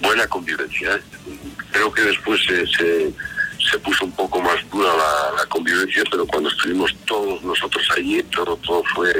Buena 0.00 0.26
convivencia. 0.26 0.96
¿eh? 0.96 1.02
Creo 1.72 1.92
que 1.92 2.02
después 2.02 2.40
se, 2.44 2.66
se, 2.66 3.78
puso 3.78 4.04
un 4.04 4.12
poco 4.12 4.40
más 4.40 4.56
dura 4.70 4.88
la, 5.36 5.46
convivencia, 5.46 6.02
pero 6.10 6.26
cuando 6.26 6.48
estuvimos 6.48 6.94
todos 7.04 7.42
nosotros 7.42 7.86
allí, 7.96 8.22
todo, 8.24 8.56
todo 8.58 8.82
fue. 8.94 9.12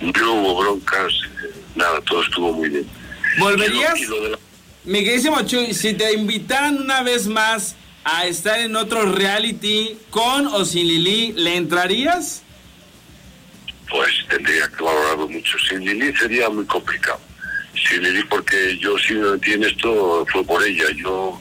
No 0.00 0.32
hubo 0.34 0.60
broncas, 0.62 1.12
nada, 1.74 2.00
todo 2.02 2.22
estuvo 2.22 2.52
muy 2.52 2.68
bien. 2.68 2.86
¿Volverías? 3.38 3.98
Mi 4.84 5.02
queridísimo 5.02 5.42
Chuy, 5.42 5.74
si 5.74 5.94
te 5.94 6.12
invitaran 6.12 6.80
una 6.80 7.02
vez 7.02 7.26
más 7.26 7.74
a 8.04 8.26
estar 8.26 8.60
en 8.60 8.76
otro 8.76 9.12
reality 9.12 9.98
con 10.10 10.46
o 10.46 10.64
sin 10.64 10.86
Lili, 10.86 11.32
¿le 11.32 11.56
entrarías? 11.56 12.44
Pues 13.88 14.10
tendría 14.28 14.68
que 14.68 14.82
valorarlo 14.82 15.28
mucho. 15.28 15.58
Sin 15.58 15.80
Lili 15.80 16.14
sería 16.16 16.48
muy 16.48 16.64
complicado. 16.66 17.20
Sin 17.88 18.02
Lili, 18.02 18.22
porque 18.24 18.76
yo 18.78 18.98
si 18.98 19.14
no 19.14 19.34
entiendo 19.34 19.66
esto, 19.66 20.26
fue 20.32 20.44
por 20.44 20.62
ella. 20.64 20.86
Yo 20.96 21.40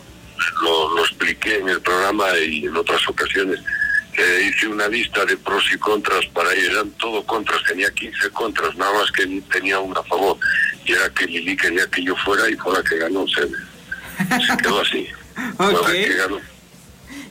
lo, 0.62 0.96
lo 0.96 1.02
expliqué 1.04 1.58
en 1.58 1.70
el 1.70 1.82
programa 1.82 2.26
y 2.38 2.66
en 2.66 2.76
otras 2.76 3.08
ocasiones. 3.08 3.60
Eh, 4.18 4.50
hice 4.50 4.68
una 4.68 4.88
lista 4.88 5.26
de 5.26 5.36
pros 5.36 5.66
y 5.74 5.78
contras 5.78 6.26
para 6.28 6.54
ella, 6.54 6.72
eran 6.72 6.90
todo 6.92 7.26
contras, 7.26 7.62
tenía 7.68 7.92
15 7.92 8.30
contras, 8.30 8.74
nada 8.78 8.94
más 8.94 9.12
que 9.12 9.26
tenía 9.52 9.78
una 9.80 10.00
a 10.00 10.04
favor 10.04 10.38
y 10.86 10.94
era 10.94 11.10
que 11.10 11.26
Lili 11.26 11.58
quería 11.58 11.86
que 11.88 12.02
yo 12.04 12.16
fuera 12.16 12.50
y 12.50 12.56
fuera 12.56 12.82
que 12.84 12.98
ganó. 12.98 13.26
Se, 13.28 13.42
se 13.46 14.58
quedó 14.58 14.80
así. 14.82 15.08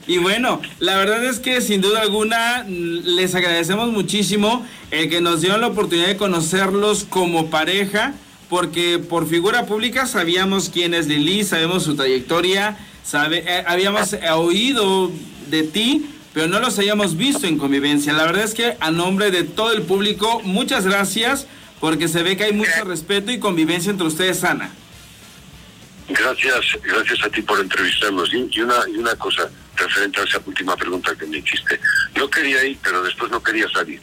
Y 0.07 0.19
bueno, 0.19 0.61
la 0.79 0.97
verdad 0.97 1.23
es 1.23 1.39
que 1.39 1.61
sin 1.61 1.81
duda 1.81 2.01
alguna 2.01 2.63
les 2.67 3.33
agradecemos 3.33 3.91
muchísimo 3.91 4.65
el 4.91 5.09
que 5.09 5.19
nos 5.19 5.41
dieron 5.41 5.61
la 5.61 5.67
oportunidad 5.67 6.07
de 6.07 6.17
conocerlos 6.17 7.05
como 7.05 7.49
pareja, 7.49 8.13
porque 8.49 8.99
por 8.99 9.27
figura 9.27 9.65
pública 9.65 10.05
sabíamos 10.05 10.69
quién 10.69 10.93
es 10.93 11.07
Lili, 11.07 11.43
sabemos 11.43 11.83
su 11.83 11.95
trayectoria, 11.95 12.77
sabe, 13.03 13.43
eh, 13.47 13.63
habíamos 13.65 14.15
oído 14.35 15.11
de 15.49 15.63
ti, 15.63 16.05
pero 16.33 16.47
no 16.47 16.59
los 16.59 16.77
habíamos 16.77 17.17
visto 17.17 17.47
en 17.47 17.57
convivencia. 17.57 18.13
La 18.13 18.25
verdad 18.25 18.43
es 18.43 18.53
que 18.53 18.77
a 18.79 18.91
nombre 18.91 19.31
de 19.31 19.43
todo 19.43 19.71
el 19.71 19.81
público, 19.81 20.41
muchas 20.43 20.85
gracias 20.85 21.47
porque 21.79 22.07
se 22.07 22.21
ve 22.21 22.37
que 22.37 22.43
hay 22.43 22.53
mucho 22.53 22.83
respeto 22.83 23.31
y 23.31 23.39
convivencia 23.39 23.89
entre 23.89 24.05
ustedes 24.05 24.39
sana. 24.39 24.69
Gracias, 26.07 26.77
gracias 26.83 27.23
a 27.23 27.29
ti 27.29 27.41
por 27.41 27.59
entrevistarnos. 27.59 28.31
Y 28.31 28.61
una, 28.61 28.75
y 28.93 28.97
una 28.97 29.15
cosa 29.15 29.49
referente 29.75 30.21
a 30.21 30.23
esa 30.23 30.41
última 30.45 30.75
pregunta 30.75 31.15
que 31.15 31.25
me 31.25 31.37
hiciste. 31.37 31.79
Yo 32.13 32.29
quería 32.29 32.63
ir, 32.63 32.77
pero 32.83 33.01
después 33.03 33.31
no 33.31 33.41
quería 33.41 33.67
salir. 33.69 34.01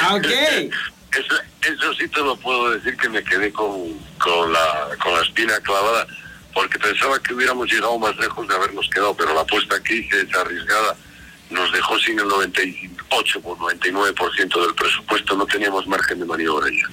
Ah, 0.00 0.14
ok. 0.14 0.26
eso, 1.18 1.34
eso, 1.62 1.94
sí 1.94 2.08
te 2.08 2.20
lo 2.20 2.36
puedo 2.36 2.70
decir 2.70 2.96
que 2.96 3.08
me 3.08 3.22
quedé 3.22 3.52
con, 3.52 3.98
con, 4.18 4.52
la, 4.52 4.88
con 5.02 5.14
la 5.14 5.22
espina 5.22 5.58
clavada, 5.60 6.06
porque 6.54 6.78
pensaba 6.78 7.18
que 7.20 7.34
hubiéramos 7.34 7.70
llegado 7.70 7.98
más 7.98 8.16
lejos 8.16 8.46
de 8.48 8.54
habernos 8.54 8.88
quedado, 8.88 9.14
pero 9.16 9.34
la 9.34 9.42
apuesta 9.42 9.82
que 9.82 9.96
hice 9.96 10.22
es 10.22 10.34
arriesgada 10.36 10.96
nos 11.52 11.72
dejó 11.72 11.98
sin 11.98 12.18
el 12.18 12.28
98 12.28 13.40
o 13.44 13.56
99% 13.56 14.66
del 14.66 14.74
presupuesto, 14.74 15.36
no 15.36 15.46
teníamos 15.46 15.86
margen 15.86 16.18
de 16.18 16.24
maniobra 16.24 16.68
ya. 16.70 16.88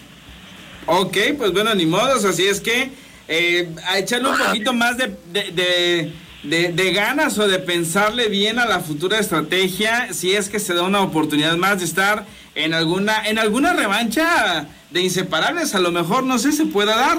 Ok, 0.85 1.17
pues 1.37 1.51
bueno, 1.51 1.73
ni 1.75 1.85
modos, 1.85 2.25
así 2.25 2.47
es 2.47 2.59
que 2.59 2.91
eh, 3.27 3.73
a 3.85 3.99
echarle 3.99 4.29
un 4.29 4.37
poquito 4.37 4.73
más 4.73 4.97
de, 4.97 5.15
de, 5.27 5.51
de, 5.51 6.13
ganas 6.43 7.37
o 7.37 7.47
de 7.47 7.59
pensarle 7.59 8.29
bien 8.29 8.59
a 8.59 8.65
la 8.65 8.79
futura 8.79 9.19
estrategia, 9.19 10.13
si 10.13 10.35
es 10.35 10.49
que 10.49 10.59
se 10.59 10.73
da 10.73 10.83
una 10.83 11.01
oportunidad 11.01 11.57
más 11.57 11.79
de 11.79 11.85
estar 11.85 12.25
en 12.55 12.73
alguna, 12.73 13.27
en 13.27 13.39
alguna 13.39 13.73
revancha 13.73 14.67
de 14.89 15.01
inseparables, 15.01 15.75
a 15.75 15.79
lo 15.79 15.91
mejor 15.91 16.23
no 16.23 16.37
sé, 16.39 16.51
se 16.51 16.65
pueda 16.65 16.95
dar. 16.95 17.17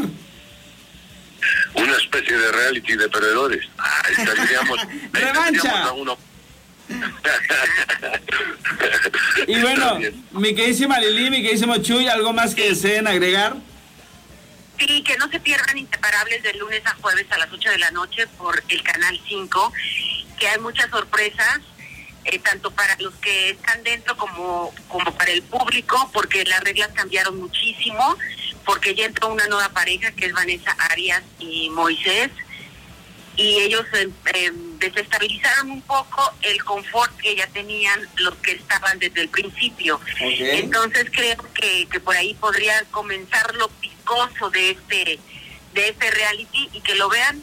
Una 1.75 1.97
especie 1.97 2.37
de 2.37 2.53
reality 2.53 2.97
de 2.97 3.09
perdedores. 3.09 3.69
revancha 5.13 5.93
y 9.47 9.61
bueno, 9.61 9.99
mi 10.33 10.55
queridísima 10.55 10.99
Lili, 10.99 11.31
mi 11.31 11.43
queridísimo 11.43 11.77
Chuy, 11.79 12.09
¿algo 12.09 12.33
más 12.33 12.55
que 12.55 12.69
deseen 12.69 13.07
agregar? 13.07 13.57
Sí, 14.81 15.03
que 15.03 15.17
no 15.19 15.29
se 15.29 15.39
pierdan 15.41 15.77
Inseparables 15.77 16.43
de 16.43 16.55
lunes 16.55 16.81
a 16.87 16.95
jueves 16.95 17.27
a 17.31 17.37
las 17.37 17.53
8 17.53 17.71
de 17.71 17.79
la 17.79 17.91
noche 17.91 18.27
por 18.39 18.63
el 18.67 18.83
Canal 18.83 19.21
5, 19.29 19.73
que 20.39 20.49
hay 20.49 20.59
muchas 20.59 20.89
sorpresas, 20.89 21.61
eh, 22.25 22.39
tanto 22.39 22.71
para 22.71 22.97
los 22.99 23.15
que 23.17 23.51
están 23.51 23.83
dentro 23.83 24.17
como, 24.17 24.73
como 24.89 25.13
para 25.13 25.33
el 25.33 25.43
público, 25.43 26.11
porque 26.15 26.45
las 26.45 26.61
reglas 26.61 26.89
cambiaron 26.95 27.39
muchísimo, 27.39 28.17
porque 28.65 28.95
ya 28.95 29.05
entró 29.05 29.29
una 29.29 29.47
nueva 29.49 29.69
pareja 29.69 30.13
que 30.13 30.27
es 30.27 30.33
Vanessa 30.33 30.75
Arias 30.91 31.23
y 31.39 31.69
Moisés 31.71 32.31
y 33.37 33.61
ellos 33.61 33.87
eh, 33.95 34.53
desestabilizaron 34.79 35.71
un 35.71 35.83
poco 35.83 36.33
el 36.43 36.63
confort 36.65 37.17
que 37.17 37.37
ya 37.37 37.47
tenían 37.49 38.01
los 38.17 38.35
que 38.37 38.53
estaban 38.53 38.99
desde 38.99 39.23
el 39.23 39.29
principio. 39.29 40.01
Entonces 40.19 41.07
creo 41.11 41.37
que, 41.55 41.87
que 41.91 42.01
por 42.01 42.17
ahí 42.17 42.35
podría 42.35 42.83
comenzar 42.91 43.55
picoso 44.11 44.51
de 44.51 44.71
este 44.71 45.19
de 45.75 45.89
este 45.89 46.11
reality 46.11 46.69
y 46.73 46.81
que 46.81 46.95
lo 46.97 47.09
vean 47.09 47.43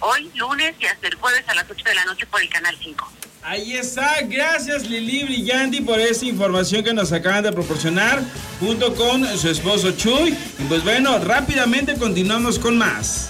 hoy 0.00 0.30
lunes 0.34 0.74
y 0.80 0.86
hasta 0.86 1.08
el 1.08 1.14
jueves 1.14 1.44
a 1.48 1.54
las 1.54 1.66
8 1.68 1.84
de 1.84 1.94
la 1.94 2.04
noche 2.06 2.26
por 2.26 2.40
el 2.40 2.48
canal 2.48 2.76
5. 2.82 3.12
Ahí 3.42 3.76
está, 3.76 4.22
gracias 4.22 4.88
Lili 4.88 5.24
Brillanti 5.24 5.80
por 5.82 6.00
esta 6.00 6.24
información 6.24 6.82
que 6.82 6.94
nos 6.94 7.12
acaban 7.12 7.44
de 7.44 7.52
proporcionar 7.52 8.20
junto 8.60 8.94
con 8.94 9.26
su 9.38 9.48
esposo 9.48 9.92
Chuy. 9.92 10.30
Y 10.58 10.62
pues 10.68 10.82
bueno, 10.82 11.18
rápidamente 11.18 11.94
continuamos 11.96 12.58
con 12.58 12.76
más. 12.78 13.28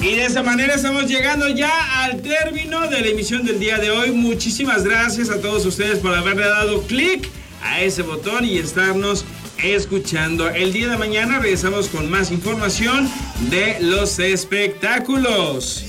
Y 0.00 0.14
de 0.14 0.26
esa 0.26 0.42
manera 0.42 0.74
estamos 0.74 1.06
llegando 1.06 1.48
ya 1.48 2.04
al 2.04 2.20
término 2.20 2.86
de 2.88 3.00
la 3.00 3.06
emisión 3.08 3.44
del 3.44 3.58
día 3.58 3.78
de 3.78 3.90
hoy. 3.90 4.12
Muchísimas 4.12 4.84
gracias 4.84 5.30
a 5.30 5.40
todos 5.40 5.64
ustedes 5.64 5.98
por 5.98 6.14
haberle 6.14 6.46
dado 6.46 6.82
clic 6.82 7.30
a 7.62 7.80
ese 7.80 8.02
botón 8.02 8.44
y 8.44 8.58
estarnos 8.58 9.24
escuchando. 9.62 10.48
El 10.50 10.72
día 10.72 10.88
de 10.88 10.98
mañana 10.98 11.38
regresamos 11.38 11.88
con 11.88 12.10
más 12.10 12.30
información 12.30 13.10
de 13.50 13.78
los 13.80 14.18
espectáculos. 14.18 15.84